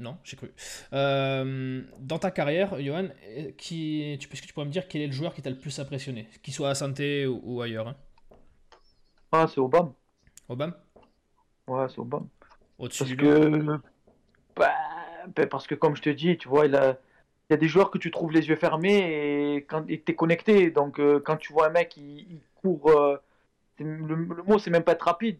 [0.00, 0.52] Non, j'ai cru.
[0.92, 3.08] Euh, dans ta carrière, Johan,
[3.56, 5.58] qui, tu, est-ce que tu pourrais me dire quel est le joueur qui t'a le
[5.58, 7.96] plus impressionné Qu'il soit à Santé ou, ailleurs hein?
[9.30, 9.92] Ah, c'est Obama.
[10.48, 10.76] Obama
[11.68, 12.26] Ouais, c'est Obama.
[12.78, 13.78] Au-dessus parce que...
[14.56, 14.72] Bah,
[15.34, 16.98] ben, parce que, comme je te dis, tu vois, il, a...
[17.48, 20.14] il y a des joueurs que tu trouves les yeux fermés et quand tu es
[20.14, 20.70] connecté.
[20.70, 22.90] Donc, euh, quand tu vois un mec, il, court.
[22.90, 23.16] Euh,
[23.78, 25.38] le, le, mot, c'est même pas être rapide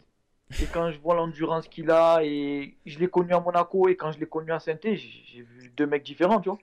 [0.51, 4.11] et quand je vois l'endurance qu'il a, et je l'ai connu à Monaco, et quand
[4.11, 6.59] je l'ai connu à saint j'ai vu deux mecs différents, tu vois.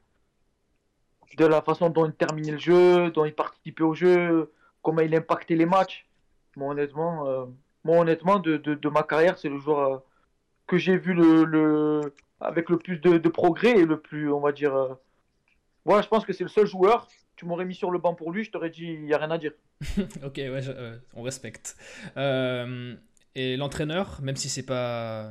[1.37, 4.53] De la façon dont il terminait le jeu, dont il participait au jeu,
[4.83, 6.07] comment il impactait les matchs.
[6.57, 7.47] Moi, honnêtement, euh,
[7.87, 9.99] honnêtement de, de, ma carrière, c'est le joueur euh,
[10.67, 14.41] que j'ai vu le, le, avec le plus de, de, progrès et le plus, on
[14.41, 14.75] va dire.
[14.77, 14.95] Euh,
[15.87, 17.09] voilà, je pense que c'est le seul joueur.
[17.35, 19.31] Tu m'aurais mis sur le banc pour lui, je t'aurais dit, il n'y a rien
[19.31, 19.53] à dire.
[20.23, 20.61] ok, ouais,
[21.15, 21.77] on respecte.
[22.19, 22.95] Euh,
[23.35, 25.31] et l'entraîneur, même si c'est pas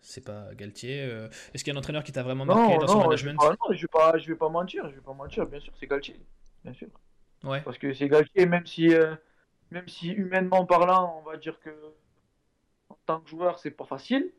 [0.00, 2.86] c'est pas Galtier, euh, est-ce qu'il y a un entraîneur qui t'a vraiment marqué dans
[2.86, 5.58] son management Non, je vais pas, je vais pas mentir, je vais pas mentir, bien
[5.58, 6.20] sûr, c'est Galtier,
[6.64, 6.88] bien sûr.
[7.42, 7.60] Ouais.
[7.62, 9.16] Parce que c'est Galtier, même si, euh,
[9.72, 11.70] même si humainement parlant, on va dire que
[12.88, 14.30] en tant que joueur, c'est pas facile,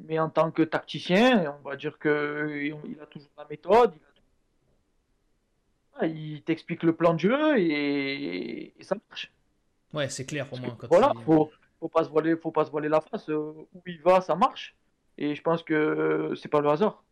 [0.00, 3.94] mais en tant que tacticien, on va dire que il a toujours la méthode,
[6.02, 9.32] il t'explique le plan de jeu et, et ça marche.
[9.94, 10.76] Ouais, c'est clair au moins.
[10.78, 11.50] Quand Voilà, il- faut,
[11.80, 13.28] faut pas se voiler, faut pas se voiler la face.
[13.28, 14.74] euh, Où il va, ça marche.
[15.18, 17.02] Et je pense que c'est pas le hasard.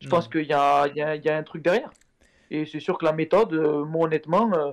[0.00, 0.16] Je Non.
[0.16, 1.90] pense qu'il y y, a, il y a un truc derrière.
[2.50, 4.72] Et c'est sûr que la méthode, euh, moi honnêtement, euh,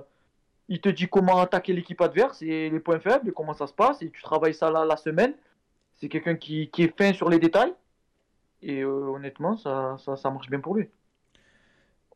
[0.68, 3.72] il te dit comment attaquer l'équipe adverse et les points faibles et comment ça se
[3.72, 4.02] passe.
[4.02, 5.34] Et tu travailles ça la semaine.
[5.94, 7.72] C'est quelqu'un qui, qui est fin sur les détails.
[8.62, 10.88] Et euh, honnêtement, ça, ça, ça marche bien pour lui.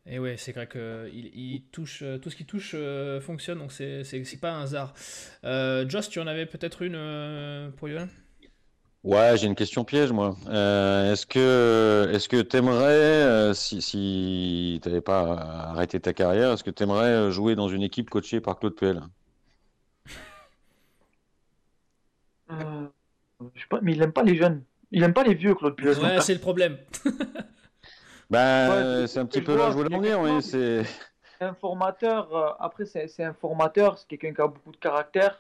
[0.09, 3.59] Et ouais, c'est vrai que il, il touche euh, tout ce qui touche euh, fonctionne,
[3.59, 4.95] donc c'est c'est c'est pas un hasard.
[5.45, 8.09] Euh, Joss, tu en avais peut-être une euh, pour Yoann
[9.03, 10.37] Ouais, j'ai une question piège, moi.
[10.49, 15.35] Euh, est-ce que, est-ce que t'aimerais, euh, si, si t'avais pas
[15.71, 19.01] arrêté ta carrière, est-ce que t'aimerais euh, jouer dans une équipe coachée par Claude Puel?
[22.51, 22.89] Euh,
[23.55, 24.65] je sais pas, mais il aime pas les jeunes.
[24.91, 25.97] Il aime pas les vieux, Claude Puel.
[25.99, 26.77] Ouais, c'est le problème.
[28.31, 30.43] Ben, Ouais, euh, c'est- c'est un petit peu là où je voulais en venir, oui.
[30.43, 30.83] C'est,
[31.41, 35.39] un formateur, euh, après c'est c'est un formateur, c'est quelqu'un qui a beaucoup de caractère.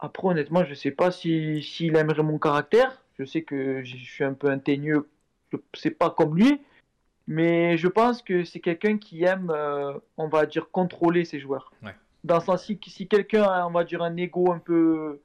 [0.00, 3.00] Après honnêtement, je sais pas si s'il aimerait mon caractère.
[3.18, 5.08] Je sais que je suis un peu un teigneux,
[5.52, 6.60] je sais pas comme lui,
[7.28, 11.72] mais je pense que c'est quelqu'un qui aime, euh, on va dire, contrôler ses joueurs.
[11.82, 11.94] Ouais.
[12.24, 15.20] Dans le sens si, si quelqu'un a, on va dire, un ego un peu,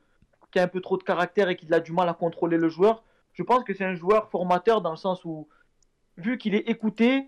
[0.52, 2.70] qui a un peu trop de caractère et qui a du mal à contrôler le
[2.70, 3.04] joueur,
[3.34, 5.48] je pense que c'est un joueur formateur dans le sens où,
[6.20, 7.26] vu qu'il est écouté,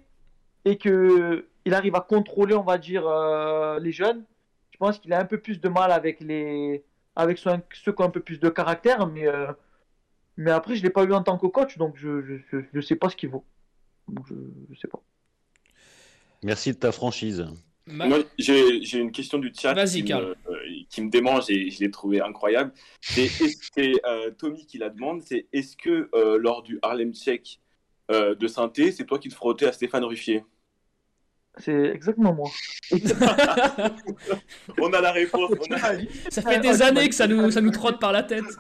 [0.65, 4.23] et que il arrive à contrôler, on va dire, euh, les jeunes.
[4.71, 6.83] Je pense qu'il a un peu plus de mal avec les,
[7.15, 9.51] avec ceux, ceux qui ont un peu plus de caractère, mais, euh,
[10.37, 12.81] mais après je l'ai pas eu en tant que coach, donc je, je, je, je
[12.81, 13.45] sais pas ce qu'il vaut.
[14.07, 14.33] Donc je,
[14.71, 15.01] je sais pas.
[16.43, 17.45] merci de ta franchise.
[17.85, 20.35] Ma- Moi, j'ai j'ai une question du chat qui, me, euh,
[20.89, 22.71] qui me démange et je l'ai trouvé incroyable.
[23.01, 23.29] C'est
[24.05, 27.59] euh, Tommy qui la demande, c'est est-ce que euh, lors du Harlem Shake
[28.09, 30.43] euh, de synthé, c'est toi qui te frottais à Stéphane Ruffier
[31.57, 32.49] C'est exactement moi.
[34.79, 35.51] On a la réponse.
[35.69, 35.79] on a-
[36.29, 38.45] Ça fait des années que ça nous, ça nous trotte par la tête.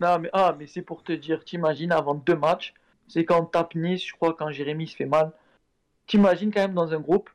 [0.00, 2.74] Non, mais, ah, mais c'est pour te dire, t'imagines avant deux matchs,
[3.06, 5.30] c'est quand on tape Nice, je crois, quand Jérémy se fait mal.
[6.08, 7.30] T'imagines quand même dans un groupe,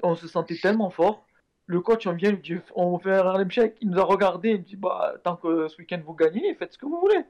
[0.00, 1.26] on se sentait tellement fort.
[1.66, 4.62] Le coach, on vient, dit, on fait un Harlem Shake, il nous a regardé, il
[4.62, 7.24] dit, bah, tant que ce week-end vous gagnez, faites ce que vous voulez.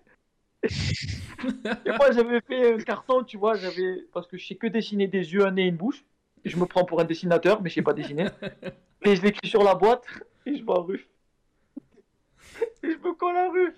[0.65, 5.07] Et moi, j'avais fait un carton, tu vois, j'avais, parce que je sais que dessiner
[5.07, 6.05] des yeux, un nez et une bouche.
[6.45, 8.27] Et je me prends pour un dessinateur, mais je sais pas dessiner.
[9.03, 10.05] Et je l'écris sur la boîte,
[10.47, 11.07] et je vois Ruff.
[12.83, 13.75] Et je me colle à Ruff.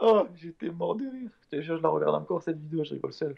[0.00, 1.30] Oh, j'étais mort de rire.
[1.50, 3.34] Je te jure, je la regarde encore cette vidéo, je rigole seul.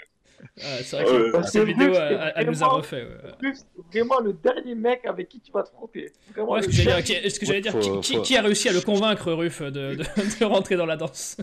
[0.62, 3.04] Ah, c'est vrai que Euh, cette- vidéo, elle, elle nous a refait.
[3.42, 3.52] ouais.
[3.92, 6.12] Vraiment le dernier mec avec qui tu vas te frotter.
[6.32, 9.70] Vraiment Ouais, ce que j'allais dire, que qui a réussi à le convaincre, Ruff, de,
[9.70, 9.96] de,
[10.40, 11.36] de rentrer dans la danse?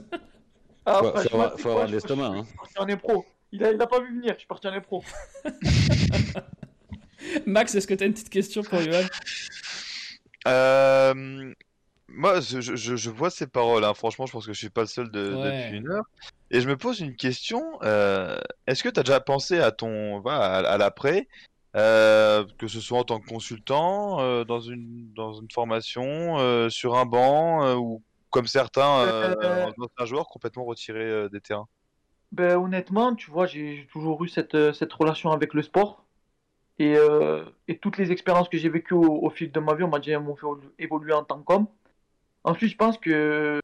[0.89, 2.43] Ah, Faut- faut franchement, avoir- c'est faut avoir de l'estomac, je- hein.
[2.43, 3.25] Je suis parti en impro.
[3.51, 5.03] Il a, il a pas vu venir, je suis parti en impro.
[7.45, 9.07] Max, est-ce que tu as une petite question pour Yoann
[10.47, 11.53] Euh,
[12.07, 13.83] moi, je, je- vois ces paroles.
[13.83, 13.93] hein.
[13.93, 15.63] Franchement, je pense que je suis pas le seul de- Ouais.
[15.65, 16.05] depuis une heure.
[16.51, 17.63] Et je me pose une question.
[17.83, 21.27] euh, Est-ce que tu as déjà pensé à ton, à, à l'après,
[21.75, 26.69] euh, que ce soit en tant que consultant, euh, dans une dans une formation, euh,
[26.69, 31.41] sur un banc, euh, ou comme certains euh, Euh, anciens joueurs complètement retirés euh, des
[31.41, 31.67] terrains?
[32.31, 36.03] Ben, honnêtement, tu vois, j'ai toujours eu cette, euh, cette relation avec le sport.
[36.79, 39.83] Et, euh, et toutes les expériences que j'ai vécues au, au fil de ma vie,
[39.83, 40.47] on m'a dit, m'ont fait
[40.79, 41.67] évoluer en tant qu'homme.
[42.43, 43.59] Ensuite, je pense que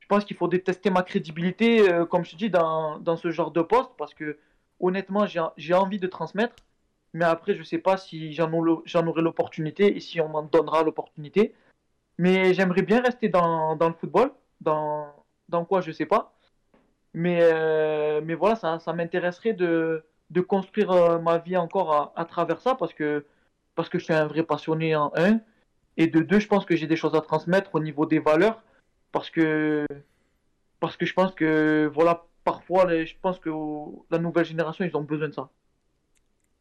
[0.00, 3.30] je pense qu'il faut tester ma crédibilité, euh, comme je te dis, dans, dans ce
[3.30, 4.38] genre de poste, parce que
[4.80, 6.54] honnêtement, j'ai envie de transmettre,
[7.12, 11.54] mais après, je sais pas si j'en aurai l'opportunité et si on m'en donnera l'opportunité.
[12.18, 15.12] Mais j'aimerais bien rester dans, dans le football, dans,
[15.48, 16.32] dans quoi, je sais pas.
[17.14, 22.12] Mais, euh, mais voilà, ça, ça m'intéresserait de, de construire euh, ma vie encore à,
[22.16, 23.24] à travers ça parce que,
[23.74, 25.40] parce que je suis un vrai passionné en un.
[25.98, 28.62] Et de deux, je pense que j'ai des choses à transmettre au niveau des valeurs
[29.12, 29.86] parce que,
[30.80, 33.50] parce que je pense que, voilà, parfois, les- je pense que
[34.10, 35.48] la nouvelle génération, ils ont besoin de ça.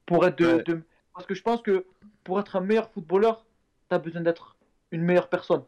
[0.05, 0.63] Pour être de, Ouais.
[0.63, 0.81] de-
[1.13, 1.85] parce que je pense que
[2.23, 3.45] pour être un meilleur footballeur,
[3.89, 4.54] tu as besoin d'être
[4.95, 5.63] une meilleure personne.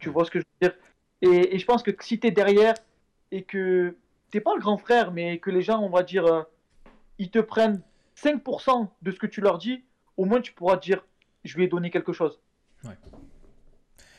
[0.00, 0.78] Tu vois ce que je veux dire?
[1.22, 2.74] Et, et je pense que si tu es derrière
[3.32, 3.96] et que
[4.30, 6.42] t'es pas le grand frère, mais que les gens, on va dire, euh,
[7.18, 7.82] ils te prennent
[8.16, 9.82] 5% de ce que tu leur dis,
[10.16, 11.02] au moins tu pourras dire,
[11.44, 12.38] je lui ai donné quelque chose.
[12.84, 12.96] Ouais.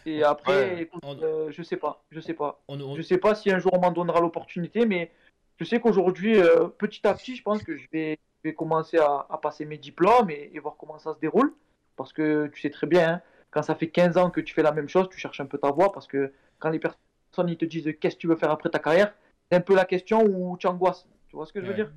[0.05, 0.81] Et après, Ouais.
[0.81, 2.59] écoute, On- euh, je sais pas, je sais pas.
[2.67, 5.11] On- on- Je sais pas si un jour on m'en donnera l'opportunité, mais
[5.59, 8.97] je sais qu'aujourd'hui, euh, petit à petit, je pense que je vais, je vais commencer
[8.97, 11.53] à, à passer mes diplômes et, et voir comment ça se déroule.
[11.97, 13.21] Parce que tu sais très bien, hein,
[13.51, 15.57] quand ça fait 15 ans que tu fais la même chose, tu cherches un peu
[15.57, 15.91] ta voie.
[15.91, 18.79] Parce que quand les personnes ils te disent qu'est-ce que tu veux faire après ta
[18.79, 19.13] carrière,
[19.49, 21.07] c'est un peu la question où tu angoisses.
[21.27, 21.91] Tu vois ce que je veux dire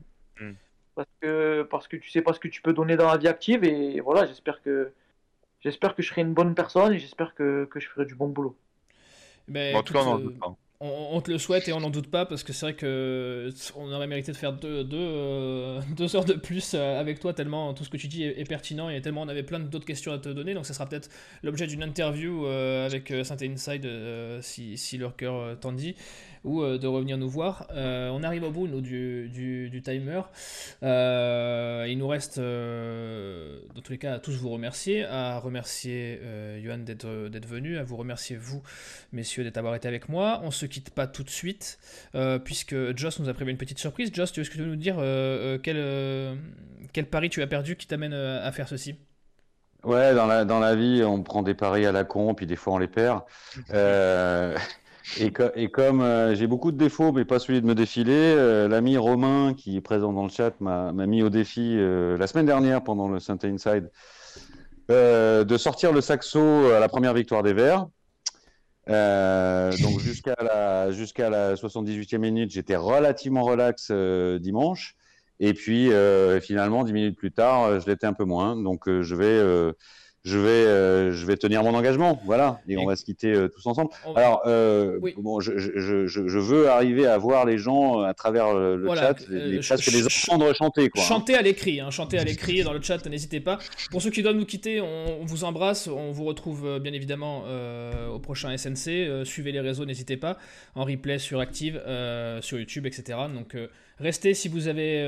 [0.94, 3.28] parce que parce que tu sais pas ce que tu peux donner dans la vie
[3.28, 4.92] active et voilà, j'espère que
[5.60, 8.28] j'espère que je serai une bonne personne et j'espère que, que je ferai du bon
[8.28, 8.56] boulot.
[9.74, 10.56] En tout cas, on euh, doute pas.
[10.80, 13.90] On, te le souhaite et on n'en doute pas parce que c'est vrai que on
[13.92, 15.80] aurait mérité de faire deux, deux, euh,
[16.14, 19.00] heures de plus euh, avec toi tellement tout ce que tu dis est, pertinent et
[19.00, 20.52] tellement on avait plein d'autres questions à te donner.
[20.52, 21.08] Donc ça sera peut-être
[21.42, 25.72] l'objet d'une interview euh, avec euh, Saint Inside euh, si, si leur cœur euh, t'en
[25.72, 25.94] dit
[26.44, 27.66] ou euh, de revenir nous voir.
[27.72, 30.20] Euh, on arrive au bout nous, du, du, du timer.
[30.82, 36.20] Euh, il nous reste dans tous les cas à tous vous remercier, à remercier
[36.62, 38.62] Johan d'être venu, à vous remercier vous
[39.12, 40.40] messieurs d'avoir été avec moi.
[40.44, 41.78] On se quitte pas tout de suite,
[42.44, 44.10] puisque Joss nous a prévu une petite surprise.
[44.12, 44.96] Joss, tu veux, tu veux nous dire
[45.62, 46.38] quel,
[46.92, 48.96] quel pari tu as perdu qui t'amène à faire ceci?
[49.84, 52.56] Ouais, dans la, dans la vie, on prend des paris à la con, puis des
[52.56, 53.22] fois on les perd.
[53.70, 54.56] Euh,
[55.18, 58.12] et, co- et comme euh, j'ai beaucoup de défauts, mais pas celui de me défiler,
[58.36, 62.26] euh, l'ami Romain, qui est présent dans le chat, m'a mis au défi euh, la
[62.26, 63.90] semaine dernière pendant le Saint Inside
[64.88, 67.86] de sortir le saxo à la première victoire des Verts.
[68.86, 68.94] Donc
[70.00, 74.94] jusqu'à la, jusqu'à la 78e minute, j'étais relativement relax dimanche.
[75.40, 75.90] Et puis
[76.42, 78.56] finalement, dix minutes plus tard, je l'étais un peu moins.
[78.56, 79.72] Donc je vais,
[80.24, 82.20] je vais, euh, je vais tenir mon engagement.
[82.24, 82.60] Voilà.
[82.66, 83.90] Et on va se quitter euh, tous ensemble.
[84.06, 85.14] Va- Alors, euh, Oui.
[85.18, 89.14] bon, je, je, je, je veux arriver à voir les gens à travers le, Voilà,
[89.14, 90.88] chat, les, ch- les entendre chanter.
[90.88, 91.02] Quoi.
[91.02, 93.58] Chantez à l'écrit, hein, chantez à l'écrit dans le chat, n'hésitez pas.
[93.90, 97.44] Pour ceux qui doivent nous quitter, on, on vous embrasse, on vous retrouve bien évidemment
[98.12, 99.24] au prochain SNC.
[99.24, 100.38] Suivez les réseaux, n'hésitez pas,
[100.74, 101.80] en replay sur Active,
[102.40, 103.18] sur YouTube, etc.
[103.34, 103.56] Donc
[104.00, 105.02] restez si vous avez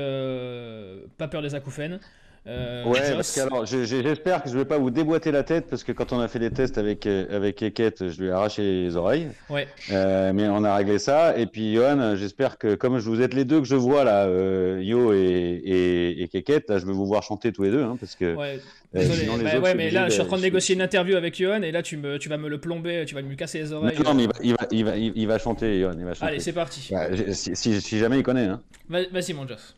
[1.17, 1.99] pas peur des acouphènes.
[2.47, 5.43] Euh, Ouais, parce que alors, je- je- j'espère que je vais pas vous déboîter la
[5.43, 8.29] tête parce que quand on a fait des tests avec euh, avec Eket, je lui
[8.29, 9.27] ai arraché les oreilles.
[9.49, 9.67] Ouais.
[9.91, 11.37] Euh, mais on a réglé ça.
[11.37, 14.25] Et puis Johan, j'espère que comme je vous êtes les deux que je vois là,
[14.27, 15.17] euh, Yo et
[15.65, 18.33] et, et Keket, là, je vais vous voir chanter tous les deux, hein, parce que
[18.35, 18.59] Ouais,
[18.95, 20.81] sinon, les Bah autres, ouais, c'est mais là, je suis en train de négocier une
[20.81, 23.35] interview avec Johan et là, tu, me, tu vas me le plomber, tu vas me
[23.35, 23.99] casser les Non, oreilles.
[24.03, 26.27] non, mais il va, il va, il va, il chanter, Johan, il va chanter.
[26.27, 26.87] Allez, c'est parti.
[26.91, 28.45] Bah, si, si, si jamais il connaît.
[28.45, 28.61] Hein.
[28.87, 29.75] Va- Vas-y, mon Joss.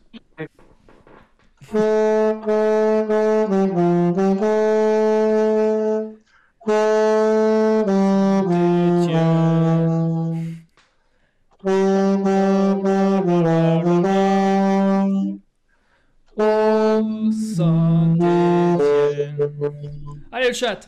[20.32, 20.80] Allez, le chat.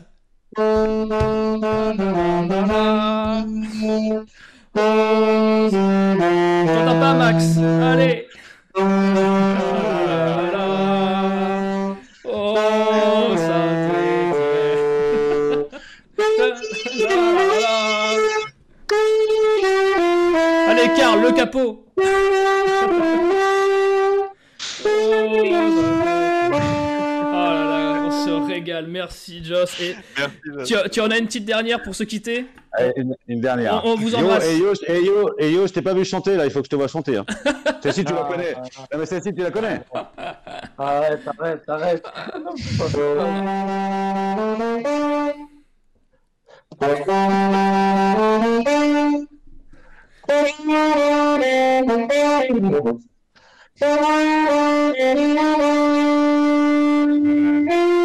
[6.65, 7.57] T'entends pas, Max?
[7.57, 8.22] Allez.
[21.43, 21.85] Capot.
[26.15, 26.41] Oh
[27.31, 28.87] là là, on se régale.
[28.87, 29.79] Merci, Joss.
[29.81, 30.73] Et Merci.
[30.83, 33.81] tu, tu en as une petite dernière pour se quitter Allez, une, une dernière.
[33.85, 34.47] On- on vous Yo, embrasse.
[34.47, 36.65] et Yo, et Yo, et Yo, je t'ai pas vu chanter là, il faut que
[36.65, 37.17] je te vois chanter.
[37.17, 37.25] Hein.
[37.81, 38.55] Celle-ci, tu la Ah, connais.
[38.97, 39.81] Mais celle-ci, tu la connais.
[40.77, 42.03] Arrête, arrête, arrête.
[50.25, 50.59] Thank
[57.71, 58.02] you.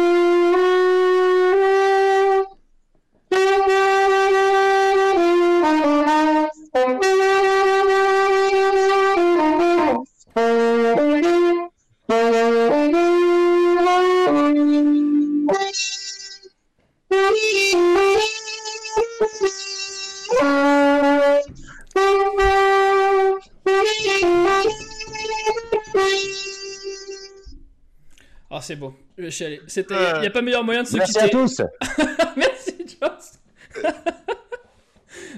[28.69, 28.93] C'est beau.
[29.17, 29.61] Je suis allé.
[29.75, 31.25] Il n'y a pas meilleur moyen de se Merci quitter.
[31.25, 31.61] à tous.
[32.37, 33.83] Merci, Joss.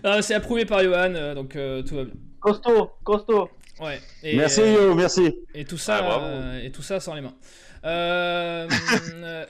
[0.04, 2.14] Ah, c'est approuvé par Johan, euh, donc euh, tout va bien.
[2.42, 3.50] Costaud, costaud.
[3.80, 4.02] Ouais.
[4.22, 5.34] Et, Merci euh, Yo, merci.
[5.56, 7.34] Et tout ça, Ah, euh, et tout ça sans les mains.
[7.86, 8.68] Euh,
[9.24, 9.46] euh,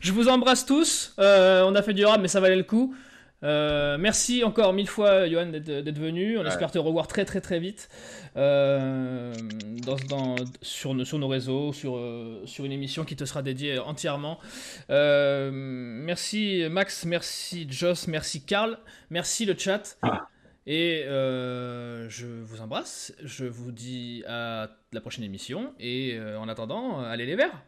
[0.00, 1.12] je vous embrasse tous.
[1.18, 2.94] Euh, on a fait du rap, mais ça valait le coup.
[3.42, 6.36] Euh, merci encore mille fois, Johan, d'être d'être venu.
[6.38, 7.88] On espère te revoir très très très vite
[8.36, 9.32] euh,
[9.86, 13.42] dans, dans- sur, nos- sur nos réseaux, sur, euh, sur une émission qui te sera
[13.42, 14.38] dédiée entièrement.
[14.90, 18.78] Euh, merci Max, merci Joss, merci Karl,
[19.08, 19.96] merci le chat.
[20.66, 23.14] Et euh, je vous embrasse.
[23.24, 25.72] Je vous dis à la prochaine émission.
[25.80, 27.62] Et euh, en attendant, allez les verts.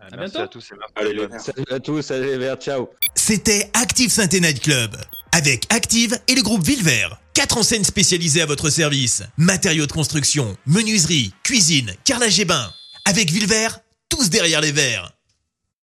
[0.00, 0.38] Merci bientôt.
[0.40, 0.92] à tous et merci.
[0.96, 1.40] Allez, les Verts.
[1.40, 2.90] Salut à tous, allez vers, ciao.
[3.14, 4.96] C'était Active saint Night Club.
[5.32, 7.20] Avec Active et le groupe Villevert.
[7.34, 9.22] Quatre enseignes spécialisées à votre service.
[9.36, 12.72] Matériaux de construction, menuiserie, cuisine, carrelage et bain.
[13.04, 15.12] Avec Villevert, tous derrière les verts.